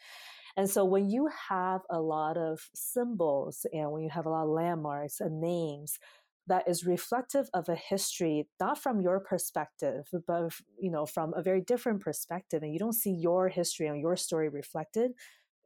And 0.58 0.70
so 0.70 0.84
when 0.84 1.10
you 1.10 1.30
have 1.50 1.82
a 1.90 2.02
lot 2.02 2.36
of 2.36 2.60
symbols 2.74 3.66
and 3.72 3.92
when 3.92 4.04
you 4.04 4.10
have 4.10 4.26
a 4.26 4.30
lot 4.30 4.44
of 4.44 4.50
landmarks 4.50 5.22
and 5.22 5.40
names 5.40 6.00
that 6.48 6.68
is 6.68 6.86
reflective 6.86 7.50
of 7.54 7.70
a 7.70 7.76
history 7.76 8.48
not 8.60 8.78
from 8.78 9.02
your 9.02 9.20
perspective 9.20 10.08
but 10.26 10.54
you 10.80 10.90
know 10.90 11.06
from 11.06 11.34
a 11.36 11.44
very 11.44 11.60
different 11.62 12.02
perspective 12.02 12.64
and 12.64 12.72
you 12.72 12.80
don't 12.80 12.94
see 12.94 13.12
your 13.12 13.50
history 13.50 13.86
and 13.88 14.00
your 14.00 14.16
story 14.16 14.48
reflected 14.48 15.12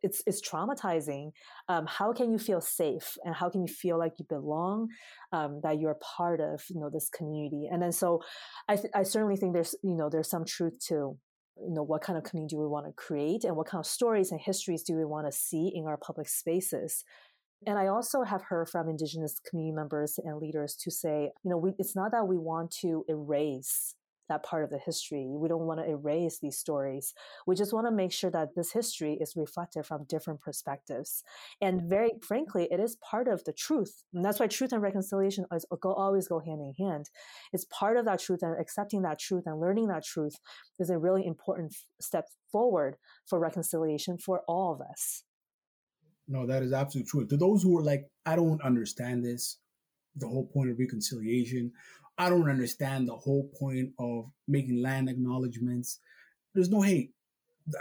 it's 0.04 0.22
it's 0.26 0.42
traumatizing. 0.42 1.32
Um, 1.68 1.86
how 1.88 2.14
can 2.14 2.32
you 2.32 2.40
feel 2.40 2.62
safe 2.62 3.18
and 3.24 3.36
how 3.36 3.50
can 3.50 3.62
you 3.62 3.74
feel 3.74 3.98
like 3.98 4.14
you 4.20 4.26
belong, 4.28 4.90
um, 5.32 5.60
that 5.64 5.80
you're 5.80 5.98
part 6.02 6.42
of 6.42 6.64
you 6.70 6.80
know 6.80 6.90
this 6.90 7.10
community? 7.10 7.68
And 7.72 7.82
then 7.82 7.92
so, 7.92 8.22
I 8.68 8.76
th- 8.76 8.94
I 8.96 9.04
certainly 9.04 9.36
think 9.36 9.54
there's 9.54 9.76
you 9.84 9.96
know 9.96 10.10
there's 10.10 10.30
some 10.30 10.46
truth 10.46 10.80
to 10.88 10.94
you 10.94 11.74
know 11.74 11.84
what 11.84 12.02
kind 12.02 12.18
of 12.18 12.24
community 12.24 12.56
we 12.56 12.68
want 12.68 12.86
to 12.86 12.94
create 12.94 13.44
and 13.44 13.56
what 13.56 13.68
kind 13.68 13.80
of 13.80 13.86
stories 13.86 14.32
and 14.32 14.40
histories 14.40 14.84
do 14.84 14.96
we 14.96 15.06
want 15.06 15.28
to 15.28 15.32
see 15.32 15.72
in 15.74 15.86
our 15.86 15.98
public 15.98 16.28
spaces. 16.28 17.04
And 17.68 17.78
I 17.78 17.88
also 17.88 18.24
have 18.24 18.42
heard 18.42 18.70
from 18.70 18.90
Indigenous 18.90 19.40
community 19.48 19.76
members 19.76 20.18
and 20.24 20.40
leaders 20.40 20.76
to 20.78 20.90
say, 20.90 21.32
you 21.44 21.52
know, 21.52 21.58
we, 21.58 21.74
it's 21.78 21.96
not 21.96 22.12
that 22.12 22.28
we 22.28 22.38
want 22.38 22.72
to 22.82 23.06
erase 23.08 23.94
that 24.32 24.44
part 24.44 24.64
of 24.64 24.70
the 24.70 24.80
history. 24.80 25.28
We 25.30 25.50
don't 25.50 25.68
want 25.68 25.82
to 25.82 25.90
erase 25.90 26.40
these 26.40 26.58
stories. 26.58 27.14
We 27.46 27.56
just 27.56 27.74
want 27.74 27.88
to 27.88 27.92
make 27.92 28.14
sure 28.14 28.32
that 28.32 28.56
this 28.56 28.72
history 28.72 29.18
is 29.20 29.36
reflected 29.36 29.86
from 29.86 30.06
different 30.08 30.40
perspectives. 30.40 31.24
And 31.62 31.82
very 31.82 32.12
frankly, 32.22 32.68
it 32.72 32.80
is 32.80 32.96
part 32.96 33.28
of 33.28 33.44
the 33.44 33.54
truth. 33.54 34.04
And 34.14 34.24
that's 34.24 34.40
why 34.40 34.48
truth 34.48 34.72
and 34.72 34.82
reconciliation 34.82 35.46
is, 35.54 35.66
go, 35.82 35.94
always 35.94 36.28
go 36.28 36.40
hand 36.40 36.62
in 36.62 36.74
hand. 36.84 37.10
It's 37.52 37.66
part 37.66 37.98
of 37.98 38.06
that 38.06 38.20
truth 38.20 38.42
and 38.42 38.60
accepting 38.60 39.02
that 39.02 39.20
truth 39.20 39.44
and 39.46 39.60
learning 39.60 39.88
that 39.90 40.06
truth 40.06 40.36
is 40.80 40.90
a 40.90 40.98
really 40.98 41.26
important 41.26 41.76
step 42.00 42.26
forward 42.52 42.96
for 43.28 43.40
reconciliation 43.40 44.18
for 44.18 44.42
all 44.48 44.74
of 44.74 44.82
us. 44.82 45.24
No, 46.28 46.48
that 46.48 46.64
is 46.64 46.72
absolutely 46.72 47.10
true. 47.10 47.28
To 47.28 47.38
those 47.38 47.64
who 47.64 47.78
are 47.78 47.84
like, 47.84 48.06
I 48.26 48.38
don't 48.38 48.62
understand 48.62 49.26
this, 49.26 49.58
the 50.16 50.28
whole 50.28 50.46
point 50.46 50.70
of 50.70 50.80
reconciliation, 50.80 51.72
I 52.22 52.30
don't 52.30 52.52
understand 52.52 53.08
the 53.08 53.16
whole 53.16 53.50
point 53.60 53.94
of 53.98 54.26
making 54.48 54.84
land 54.84 55.10
acknowledgments. 55.10 56.00
There's 56.54 56.70
no 56.70 56.82
hate. 56.82 57.14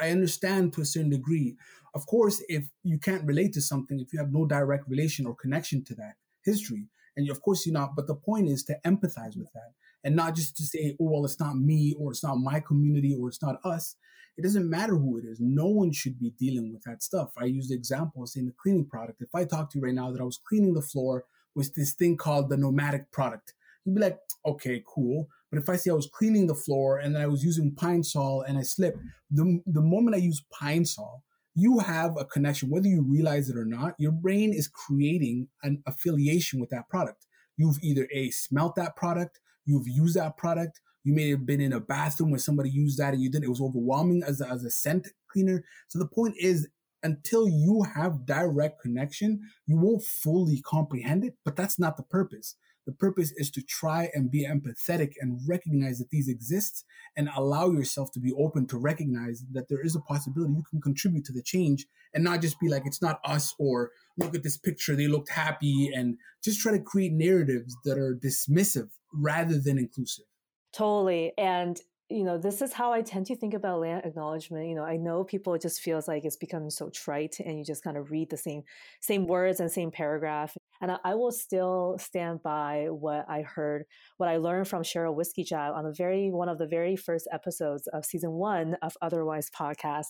I 0.00 0.08
understand 0.08 0.72
to 0.72 0.80
a 0.80 0.86
certain 0.86 1.10
degree. 1.10 1.56
Of 1.94 2.06
course, 2.06 2.42
if 2.48 2.64
you 2.82 2.98
can't 2.98 3.26
relate 3.26 3.52
to 3.52 3.60
something, 3.60 4.00
if 4.00 4.14
you 4.14 4.18
have 4.18 4.32
no 4.32 4.46
direct 4.46 4.88
relation 4.88 5.26
or 5.26 5.34
connection 5.34 5.84
to 5.84 5.94
that 5.96 6.14
history, 6.42 6.88
and 7.18 7.28
of 7.28 7.42
course 7.42 7.66
you're 7.66 7.74
not, 7.74 7.94
but 7.94 8.06
the 8.06 8.14
point 8.14 8.48
is 8.48 8.64
to 8.64 8.78
empathize 8.86 9.36
with 9.36 9.52
that 9.52 9.74
and 10.04 10.16
not 10.16 10.34
just 10.34 10.56
to 10.56 10.62
say, 10.62 10.96
oh, 10.98 11.10
well, 11.10 11.26
it's 11.26 11.38
not 11.38 11.58
me 11.58 11.94
or 11.98 12.12
it's 12.12 12.24
not 12.24 12.36
my 12.36 12.60
community 12.60 13.14
or 13.20 13.28
it's 13.28 13.42
not 13.42 13.60
us. 13.62 13.96
It 14.38 14.42
doesn't 14.42 14.70
matter 14.70 14.96
who 14.96 15.18
it 15.18 15.26
is. 15.26 15.38
No 15.38 15.66
one 15.66 15.92
should 15.92 16.18
be 16.18 16.30
dealing 16.38 16.72
with 16.72 16.82
that 16.84 17.02
stuff. 17.02 17.32
I 17.36 17.44
use 17.44 17.68
the 17.68 17.74
example 17.74 18.22
of 18.22 18.30
saying 18.30 18.46
the 18.46 18.54
cleaning 18.62 18.86
product. 18.86 19.20
If 19.20 19.34
I 19.34 19.44
talk 19.44 19.70
to 19.70 19.78
you 19.78 19.84
right 19.84 19.92
now 19.92 20.10
that 20.12 20.20
I 20.22 20.24
was 20.24 20.40
cleaning 20.48 20.72
the 20.72 20.80
floor 20.80 21.26
with 21.54 21.74
this 21.74 21.92
thing 21.92 22.16
called 22.16 22.48
the 22.48 22.56
nomadic 22.56 23.12
product, 23.12 23.52
you'd 23.84 23.94
be 23.94 24.00
like, 24.00 24.18
okay, 24.46 24.82
cool. 24.86 25.28
But 25.50 25.60
if 25.60 25.68
I 25.68 25.76
say 25.76 25.90
I 25.90 25.94
was 25.94 26.08
cleaning 26.12 26.46
the 26.46 26.54
floor 26.54 26.98
and 26.98 27.14
then 27.14 27.22
I 27.22 27.26
was 27.26 27.42
using 27.44 27.74
pine 27.74 28.04
sol 28.04 28.42
and 28.42 28.58
I 28.58 28.62
slipped, 28.62 28.98
the, 29.30 29.60
the 29.66 29.80
moment 29.80 30.14
I 30.16 30.20
use 30.20 30.44
pine 30.52 30.84
sol, 30.84 31.22
you 31.54 31.80
have 31.80 32.16
a 32.16 32.24
connection, 32.24 32.70
whether 32.70 32.86
you 32.86 33.02
realize 33.02 33.48
it 33.48 33.56
or 33.56 33.64
not. 33.64 33.94
Your 33.98 34.12
brain 34.12 34.52
is 34.52 34.68
creating 34.68 35.48
an 35.62 35.82
affiliation 35.86 36.60
with 36.60 36.70
that 36.70 36.88
product. 36.88 37.26
You've 37.56 37.78
either 37.82 38.08
a 38.12 38.30
smelt 38.30 38.76
that 38.76 38.96
product, 38.96 39.40
you've 39.66 39.88
used 39.88 40.16
that 40.16 40.36
product, 40.36 40.80
you 41.02 41.14
may 41.14 41.30
have 41.30 41.46
been 41.46 41.60
in 41.60 41.72
a 41.72 41.80
bathroom 41.80 42.30
where 42.30 42.38
somebody 42.38 42.70
used 42.70 42.98
that 42.98 43.14
and 43.14 43.22
you 43.22 43.30
didn't. 43.30 43.44
It 43.44 43.50
was 43.50 43.60
overwhelming 43.60 44.22
as 44.22 44.40
a, 44.40 44.48
as 44.48 44.64
a 44.64 44.70
scent 44.70 45.08
cleaner. 45.30 45.64
So 45.88 45.98
the 45.98 46.06
point 46.06 46.34
is, 46.38 46.68
until 47.02 47.48
you 47.48 47.86
have 47.94 48.26
direct 48.26 48.82
connection, 48.82 49.40
you 49.66 49.78
won't 49.78 50.02
fully 50.02 50.60
comprehend 50.60 51.24
it. 51.24 51.34
But 51.44 51.56
that's 51.56 51.78
not 51.78 51.96
the 51.96 52.02
purpose. 52.02 52.56
The 52.90 52.96
purpose 52.96 53.32
is 53.36 53.52
to 53.52 53.62
try 53.62 54.10
and 54.14 54.32
be 54.32 54.44
empathetic 54.44 55.12
and 55.20 55.38
recognize 55.46 55.98
that 55.98 56.10
these 56.10 56.28
exist 56.28 56.84
and 57.16 57.30
allow 57.36 57.70
yourself 57.70 58.10
to 58.12 58.20
be 58.20 58.32
open 58.32 58.66
to 58.66 58.78
recognize 58.78 59.44
that 59.52 59.68
there 59.68 59.80
is 59.80 59.94
a 59.94 60.00
possibility 60.00 60.54
you 60.54 60.64
can 60.68 60.80
contribute 60.80 61.24
to 61.26 61.32
the 61.32 61.40
change 61.40 61.86
and 62.12 62.24
not 62.24 62.40
just 62.40 62.58
be 62.58 62.68
like, 62.68 62.82
it's 62.86 63.00
not 63.00 63.20
us 63.24 63.54
or 63.60 63.92
look 64.18 64.34
at 64.34 64.42
this 64.42 64.56
picture, 64.56 64.96
they 64.96 65.06
looked 65.06 65.30
happy 65.30 65.92
and 65.94 66.16
just 66.42 66.58
try 66.58 66.72
to 66.72 66.80
create 66.80 67.12
narratives 67.12 67.76
that 67.84 67.96
are 67.96 68.18
dismissive 68.20 68.88
rather 69.14 69.60
than 69.60 69.78
inclusive. 69.78 70.24
Totally. 70.72 71.32
And 71.38 71.80
you 72.12 72.24
know 72.24 72.38
this 72.38 72.60
is 72.60 72.72
how 72.72 72.92
i 72.92 73.00
tend 73.02 73.24
to 73.24 73.36
think 73.36 73.54
about 73.54 73.78
land 73.78 74.02
acknowledgement 74.04 74.66
you 74.66 74.74
know 74.74 74.82
i 74.82 74.96
know 74.96 75.22
people 75.22 75.56
just 75.56 75.80
feels 75.80 76.08
like 76.08 76.24
it's 76.24 76.34
becoming 76.34 76.68
so 76.68 76.90
trite 76.90 77.38
and 77.38 77.56
you 77.56 77.64
just 77.64 77.84
kind 77.84 77.96
of 77.96 78.10
read 78.10 78.28
the 78.30 78.36
same 78.36 78.64
same 79.00 79.28
words 79.28 79.60
and 79.60 79.70
same 79.70 79.92
paragraph 79.92 80.56
and 80.80 80.90
I, 80.92 80.98
I 81.04 81.14
will 81.14 81.32
still 81.32 81.96
stand 81.98 82.42
by 82.42 82.86
what 82.90 83.26
i 83.28 83.42
heard 83.42 83.84
what 84.16 84.28
i 84.28 84.36
learned 84.36 84.68
from 84.68 84.82
cheryl 84.82 85.14
whiskey 85.14 85.46
on 85.52 85.84
the 85.84 85.92
very 85.92 86.30
one 86.30 86.48
of 86.48 86.58
the 86.58 86.66
very 86.66 86.96
first 86.96 87.28
episodes 87.32 87.86
of 87.88 88.04
season 88.04 88.32
one 88.32 88.76
of 88.82 88.96
otherwise 89.02 89.50
podcast 89.50 90.08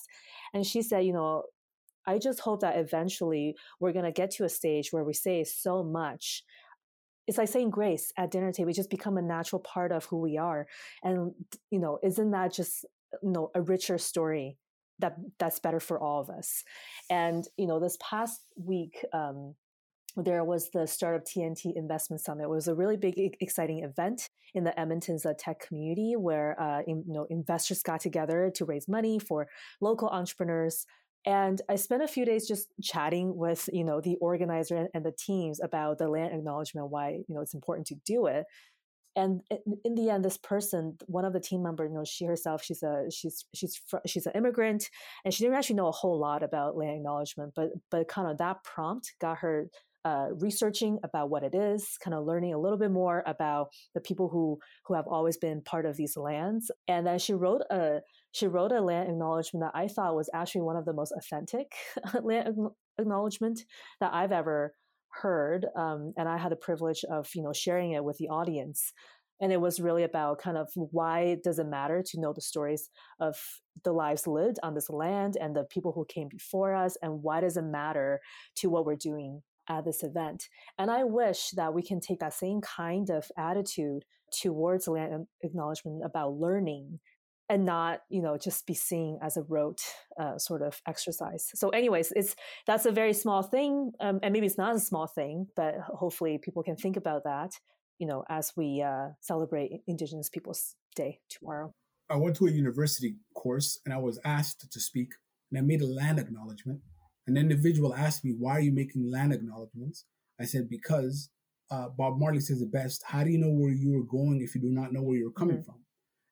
and 0.53 0.65
she 0.65 0.81
said 0.81 1.05
you 1.05 1.13
know 1.13 1.43
I 2.07 2.17
just 2.17 2.39
hope 2.39 2.61
that 2.61 2.79
eventually 2.79 3.55
we're 3.79 3.91
going 3.93 4.05
to 4.05 4.11
get 4.11 4.31
to 4.31 4.43
a 4.43 4.49
stage 4.49 4.91
where 4.91 5.03
we 5.03 5.13
say 5.13 5.43
so 5.43 5.83
much 5.83 6.43
it's 7.27 7.37
like 7.37 7.47
saying 7.47 7.69
grace 7.69 8.11
at 8.17 8.31
dinner 8.31 8.51
table. 8.51 8.71
It 8.71 8.75
just 8.75 8.89
become 8.89 9.17
a 9.17 9.21
natural 9.21 9.61
part 9.61 9.91
of 9.91 10.05
who 10.05 10.19
we 10.19 10.37
are. 10.37 10.67
And, 11.03 11.33
you 11.69 11.79
know, 11.79 11.99
isn't 12.03 12.31
that 12.31 12.53
just, 12.53 12.85
you 13.21 13.31
know, 13.31 13.51
a 13.55 13.61
richer 13.61 13.97
story 13.97 14.57
that 14.99 15.15
that's 15.39 15.59
better 15.59 15.79
for 15.79 15.99
all 15.99 16.19
of 16.19 16.29
us? 16.29 16.63
And, 17.09 17.47
you 17.57 17.67
know, 17.67 17.79
this 17.79 17.97
past 18.01 18.41
week, 18.57 19.05
um, 19.13 19.55
there 20.15 20.43
was 20.43 20.69
the 20.71 20.85
Startup 20.87 21.25
TNT 21.25 21.75
Investment 21.75 22.21
Summit. 22.21 22.43
It 22.43 22.49
was 22.49 22.67
a 22.67 22.75
really 22.75 22.97
big, 22.97 23.37
exciting 23.39 23.83
event 23.83 24.29
in 24.53 24.63
the 24.63 24.77
Edmonton's 24.79 25.25
uh, 25.25 25.33
tech 25.37 25.59
community 25.59 26.15
where 26.17 26.59
uh, 26.61 26.81
in, 26.85 27.03
you 27.07 27.13
know 27.13 27.27
investors 27.29 27.81
got 27.81 28.01
together 28.01 28.51
to 28.55 28.65
raise 28.65 28.87
money 28.87 29.19
for 29.19 29.47
local 29.79 30.09
entrepreneurs. 30.09 30.85
And 31.25 31.61
I 31.69 31.75
spent 31.75 32.01
a 32.01 32.07
few 32.07 32.25
days 32.25 32.47
just 32.47 32.67
chatting 32.81 33.35
with, 33.35 33.69
you 33.71 33.83
know, 33.83 34.01
the 34.01 34.17
organizer 34.21 34.87
and 34.93 35.05
the 35.05 35.11
teams 35.11 35.59
about 35.61 35.99
the 35.99 36.07
land 36.07 36.33
acknowledgement, 36.33 36.89
why, 36.89 37.21
you 37.27 37.35
know, 37.35 37.41
it's 37.41 37.53
important 37.53 37.85
to 37.87 37.95
do 38.05 38.25
it. 38.25 38.45
And 39.15 39.41
in 39.83 39.95
the 39.95 40.09
end, 40.09 40.23
this 40.23 40.37
person, 40.37 40.97
one 41.07 41.25
of 41.25 41.33
the 41.33 41.39
team 41.39 41.61
members, 41.61 41.89
you 41.91 41.97
know, 41.97 42.05
she 42.05 42.25
herself, 42.25 42.63
she's 42.63 42.81
a 42.81 43.11
she's 43.11 43.45
she's 43.53 43.81
she's 44.05 44.25
an 44.25 44.31
immigrant, 44.35 44.89
and 45.25 45.33
she 45.33 45.43
didn't 45.43 45.57
actually 45.57 45.75
know 45.75 45.89
a 45.89 45.91
whole 45.91 46.17
lot 46.17 46.43
about 46.43 46.77
land 46.77 46.95
acknowledgement, 46.97 47.51
but 47.53 47.71
but 47.89 48.07
kind 48.07 48.31
of 48.31 48.37
that 48.37 48.63
prompt 48.63 49.13
got 49.19 49.39
her 49.39 49.69
uh, 50.05 50.27
researching 50.39 50.99
about 51.03 51.29
what 51.29 51.43
it 51.43 51.53
is, 51.53 51.97
kind 52.03 52.13
of 52.13 52.25
learning 52.25 52.53
a 52.53 52.59
little 52.59 52.77
bit 52.77 52.91
more 52.91 53.23
about 53.25 53.69
the 53.93 54.01
people 54.01 54.29
who 54.29 54.59
who 54.85 54.93
have 54.93 55.07
always 55.07 55.37
been 55.37 55.61
part 55.61 55.85
of 55.85 55.97
these 55.97 56.17
lands, 56.17 56.71
and 56.87 57.05
then 57.05 57.19
she 57.19 57.33
wrote 57.33 57.61
a 57.71 58.01
she 58.31 58.47
wrote 58.47 58.71
a 58.71 58.81
land 58.81 59.09
acknowledgement 59.09 59.63
that 59.65 59.77
I 59.79 59.87
thought 59.87 60.15
was 60.15 60.29
actually 60.33 60.61
one 60.61 60.77
of 60.77 60.85
the 60.85 60.93
most 60.93 61.11
authentic 61.11 61.71
land 62.23 62.55
acknowledgement 62.97 63.61
that 63.99 64.13
I've 64.13 64.31
ever 64.31 64.73
heard. 65.11 65.65
Um, 65.75 66.13
and 66.17 66.27
I 66.27 66.37
had 66.37 66.51
the 66.51 66.57
privilege 66.57 67.03
of, 67.09 67.27
you 67.35 67.43
know, 67.43 67.53
sharing 67.53 67.91
it 67.91 68.03
with 68.03 68.17
the 68.17 68.29
audience. 68.29 68.93
And 69.41 69.51
it 69.51 69.59
was 69.59 69.79
really 69.79 70.03
about 70.03 70.39
kind 70.39 70.55
of 70.55 70.69
why 70.75 71.37
does 71.43 71.57
it 71.57 71.65
matter 71.65 72.03
to 72.05 72.19
know 72.19 72.31
the 72.31 72.41
stories 72.41 72.89
of 73.19 73.35
the 73.83 73.91
lives 73.91 74.27
lived 74.27 74.59
on 74.61 74.75
this 74.75 74.89
land 74.89 75.35
and 75.41 75.55
the 75.55 75.63
people 75.63 75.91
who 75.93 76.05
came 76.05 76.27
before 76.27 76.75
us, 76.75 76.95
and 77.01 77.23
why 77.23 77.41
does 77.41 77.57
it 77.57 77.63
matter 77.63 78.21
to 78.57 78.69
what 78.69 78.85
we're 78.85 78.95
doing 78.95 79.41
at 79.69 79.85
this 79.85 80.03
event. 80.03 80.47
And 80.77 80.89
I 80.89 81.03
wish 81.03 81.51
that 81.51 81.73
we 81.73 81.83
can 81.83 81.99
take 81.99 82.19
that 82.19 82.33
same 82.33 82.61
kind 82.61 83.09
of 83.09 83.25
attitude 83.37 84.05
towards 84.31 84.87
land 84.87 85.27
acknowledgement 85.41 86.03
about 86.05 86.33
learning 86.33 86.99
and 87.51 87.65
not 87.65 87.99
you 88.09 88.21
know 88.21 88.37
just 88.37 88.65
be 88.65 88.73
seen 88.73 89.19
as 89.21 89.35
a 89.35 89.43
rote 89.43 89.81
uh, 90.19 90.37
sort 90.37 90.61
of 90.61 90.81
exercise 90.87 91.49
so 91.53 91.69
anyways 91.69 92.13
it's 92.15 92.33
that's 92.65 92.85
a 92.85 92.91
very 92.91 93.13
small 93.13 93.43
thing 93.43 93.91
um, 93.99 94.19
and 94.23 94.31
maybe 94.31 94.45
it's 94.45 94.57
not 94.57 94.73
a 94.73 94.79
small 94.79 95.05
thing 95.05 95.47
but 95.55 95.75
hopefully 95.81 96.39
people 96.41 96.63
can 96.63 96.77
think 96.77 96.95
about 96.95 97.25
that 97.25 97.51
you 97.99 98.07
know 98.07 98.23
as 98.29 98.53
we 98.55 98.81
uh, 98.81 99.09
celebrate 99.19 99.81
indigenous 99.85 100.29
peoples 100.29 100.75
day 100.95 101.19
tomorrow 101.29 101.73
i 102.09 102.15
went 102.15 102.37
to 102.37 102.47
a 102.47 102.51
university 102.51 103.15
course 103.35 103.79
and 103.83 103.93
i 103.93 103.97
was 103.97 104.17
asked 104.23 104.71
to 104.71 104.79
speak 104.79 105.09
and 105.51 105.59
i 105.59 105.61
made 105.61 105.81
a 105.81 105.85
land 105.85 106.19
acknowledgement 106.19 106.79
an 107.27 107.37
individual 107.37 107.93
asked 107.93 108.25
me 108.25 108.33
why 108.37 108.53
are 108.53 108.61
you 108.61 108.71
making 108.71 109.09
land 109.09 109.33
acknowledgements 109.33 110.05
i 110.39 110.45
said 110.45 110.69
because 110.69 111.29
uh, 111.69 111.87
bob 111.89 112.17
marley 112.17 112.39
says 112.39 112.61
it 112.61 112.71
best 112.71 113.03
how 113.07 113.23
do 113.23 113.29
you 113.29 113.37
know 113.37 113.51
where 113.51 113.71
you 113.71 113.97
are 113.97 114.03
going 114.03 114.41
if 114.41 114.55
you 114.55 114.61
do 114.61 114.69
not 114.69 114.91
know 114.91 115.01
where 115.01 115.17
you're 115.17 115.31
coming 115.31 115.57
mm-hmm. 115.57 115.71
from 115.71 115.81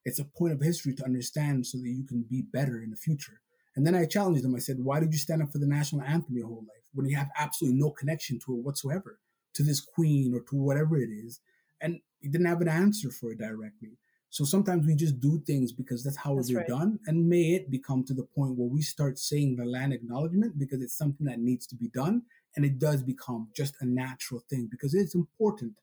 it's 0.06 0.20
a 0.20 0.26
point 0.26 0.54
of 0.54 0.62
history 0.62 0.94
to 0.96 1.06
understand 1.06 1.66
so 1.68 1.78
that 1.78 1.88
you 1.88 2.04
can 2.04 2.26
be 2.30 2.42
better 2.42 2.82
in 2.82 2.90
the 2.90 2.98
future. 2.98 3.42
And 3.76 3.86
then 3.86 3.96
I 3.96 4.06
challenged 4.06 4.44
them. 4.44 4.56
I 4.56 4.60
said, 4.60 4.78
Why 4.80 5.00
did 5.00 5.12
you 5.12 5.20
stand 5.20 5.42
up 5.42 5.52
for 5.52 5.60
the 5.60 5.68
national 5.68 6.02
anthem 6.02 6.36
your 6.36 6.48
whole 6.48 6.66
life 6.68 6.84
when 6.94 7.08
you 7.08 7.16
have 7.16 7.30
absolutely 7.38 7.80
no 7.80 7.92
connection 7.92 8.40
to 8.46 8.56
it 8.56 8.64
whatsoever, 8.64 9.20
to 9.54 9.64
this 9.64 9.80
queen 9.80 10.34
or 10.34 10.42
to 10.50 10.56
whatever 10.56 10.98
it 10.98 11.10
is? 11.10 11.42
And 11.82 12.00
he 12.20 12.28
didn't 12.28 12.48
have 12.48 12.62
an 12.62 12.68
answer 12.68 13.10
for 13.12 13.32
it 13.32 13.38
directly. 13.38 13.98
So 14.32 14.46
sometimes 14.46 14.86
we 14.86 14.96
just 14.96 15.20
do 15.20 15.42
things 15.46 15.72
because 15.72 16.04
that's 16.04 16.18
how 16.18 16.36
that's 16.36 16.50
they're 16.50 16.58
right. 16.58 16.68
done. 16.68 17.00
And 17.08 17.28
may 17.28 17.56
it 17.56 17.72
become 17.72 18.04
to 18.06 18.14
the 18.14 18.24
point 18.24 18.56
where 18.56 18.68
we 18.68 18.82
start 18.82 19.18
saying 19.18 19.56
the 19.56 19.66
land 19.66 19.92
acknowledgement 19.92 20.60
because 20.60 20.82
it's 20.82 20.98
something 20.98 21.26
that 21.26 21.40
needs 21.40 21.66
to 21.68 21.76
be 21.76 21.90
done. 21.90 22.22
And 22.56 22.64
it 22.64 22.78
does 22.78 23.02
become 23.02 23.50
just 23.56 23.76
a 23.82 23.86
natural 23.86 24.44
thing 24.50 24.68
because 24.70 24.94
it's 24.94 25.16
important 25.16 25.74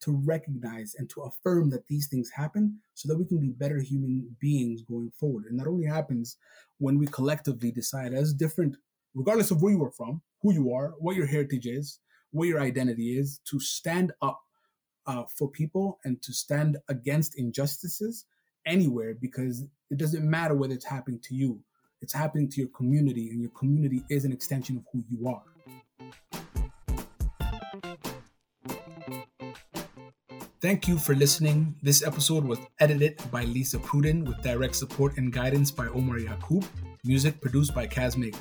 to 0.00 0.20
recognize 0.24 0.94
and 0.98 1.08
to 1.10 1.22
affirm 1.22 1.70
that 1.70 1.86
these 1.86 2.08
things 2.08 2.30
happen 2.30 2.78
so 2.92 3.08
that 3.08 3.18
we 3.18 3.24
can 3.24 3.38
be 3.38 3.48
better 3.48 3.80
human 3.80 4.36
beings 4.38 4.82
going 4.82 5.10
forward. 5.18 5.44
And 5.48 5.58
that 5.58 5.66
only 5.66 5.86
happens 5.86 6.36
when 6.78 6.98
we 6.98 7.06
collectively 7.06 7.70
decide 7.70 8.12
as 8.12 8.34
different, 8.34 8.76
regardless 9.14 9.50
of 9.50 9.62
where 9.62 9.72
you 9.72 9.82
are 9.82 9.90
from, 9.90 10.20
who 10.42 10.52
you 10.52 10.74
are, 10.74 10.92
what 10.98 11.16
your 11.16 11.26
heritage 11.26 11.66
is, 11.66 12.00
what 12.32 12.48
your 12.48 12.60
identity 12.60 13.18
is, 13.18 13.40
to 13.50 13.58
stand 13.58 14.12
up 14.20 14.40
uh, 15.06 15.24
for 15.36 15.48
people 15.48 15.98
and 16.04 16.20
to 16.22 16.32
stand 16.32 16.78
against 16.88 17.38
injustices 17.38 18.24
anywhere 18.66 19.14
because 19.14 19.62
it 19.90 19.98
doesn't 19.98 20.28
matter 20.28 20.54
whether 20.54 20.74
it's 20.74 20.84
happening 20.84 21.20
to 21.20 21.34
you, 21.34 21.60
it's 22.00 22.12
happening 22.12 22.48
to 22.50 22.60
your 22.60 22.70
community, 22.70 23.30
and 23.30 23.40
your 23.40 23.50
community 23.50 24.04
is 24.10 24.24
an 24.24 24.32
extension 24.32 24.76
of 24.76 24.84
who 24.92 25.02
you 25.08 25.28
are. 25.28 25.42
Thank 30.60 30.88
you 30.88 30.96
for 30.96 31.14
listening. 31.14 31.74
This 31.82 32.02
episode 32.02 32.42
was 32.42 32.58
edited 32.80 33.20
by 33.30 33.44
Lisa 33.44 33.78
Pruden 33.78 34.26
with 34.26 34.42
direct 34.42 34.74
support 34.74 35.18
and 35.18 35.30
guidance 35.30 35.70
by 35.70 35.88
Omar 35.88 36.18
Yakub. 36.18 36.64
Music 37.04 37.38
produced 37.42 37.74
by 37.74 37.86
Kazmega. 37.86 38.40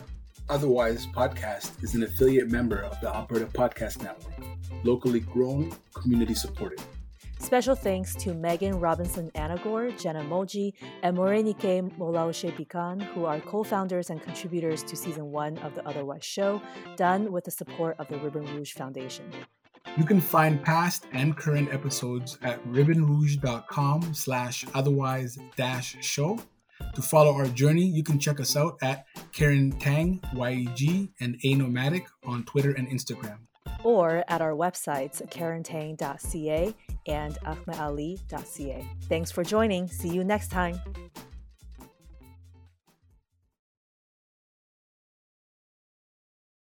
Otherwise 0.49 1.08
Podcast 1.08 1.84
is 1.84 1.95
an 1.95 2.03
affiliate 2.03 2.49
member 2.49 2.79
of 2.79 2.99
the 3.01 3.13
Alberta 3.13 3.45
Podcast 3.45 4.03
Network, 4.03 4.34
locally 4.84 5.21
grown, 5.21 5.71
community 5.93 6.34
supported. 6.34 6.82
Special 7.39 7.75
thanks 7.75 8.15
to 8.15 8.34
Megan 8.34 8.79
Robinson 8.79 9.29
Anagor, 9.36 9.99
Jenna 9.99 10.21
Moji, 10.21 10.73
and 11.01 11.17
Morenike 11.17 11.91
Olaosebikan, 11.97 13.01
who 13.01 13.25
are 13.25 13.41
co 13.41 13.63
founders 13.63 14.10
and 14.10 14.21
contributors 14.21 14.82
to 14.84 14.95
season 14.95 15.32
one 15.32 15.58
of 15.58 15.75
the 15.75 15.86
Otherwise 15.86 16.23
show, 16.23 16.62
done 16.95 17.32
with 17.34 17.43
the 17.43 17.51
support 17.51 17.97
of 17.99 18.08
the 18.08 18.17
Ribbon 18.17 18.45
Rouge 18.56 18.71
Foundation. 18.71 19.29
You 19.97 20.06
can 20.06 20.21
find 20.21 20.63
past 20.63 21.06
and 21.12 21.36
current 21.36 21.73
episodes 21.73 22.38
at 22.41 22.63
ribbonrouge.com 22.65 24.13
slash 24.13 24.65
otherwise 24.73 25.38
dash 25.58 25.97
show. 25.99 26.39
To 26.95 27.01
follow 27.01 27.33
our 27.33 27.47
journey, 27.47 27.86
you 27.86 28.03
can 28.03 28.19
check 28.19 28.39
us 28.39 28.55
out 28.55 28.77
at 28.81 29.05
Karen 29.31 29.71
Tang, 29.79 30.21
YEG, 30.33 31.09
and 31.19 31.36
A 31.43 31.55
Knowmadic 31.55 32.05
on 32.23 32.43
Twitter 32.43 32.71
and 32.71 32.88
Instagram. 32.88 33.39
Or 33.83 34.23
at 34.27 34.41
our 34.41 34.53
websites, 34.53 35.21
karentang.ca 35.29 36.73
and 37.07 37.38
ahmedali.ca. 37.45 38.88
Thanks 39.09 39.31
for 39.31 39.43
joining. 39.43 39.88
See 39.88 40.09
you 40.09 40.23
next 40.23 40.51
time. 40.51 40.79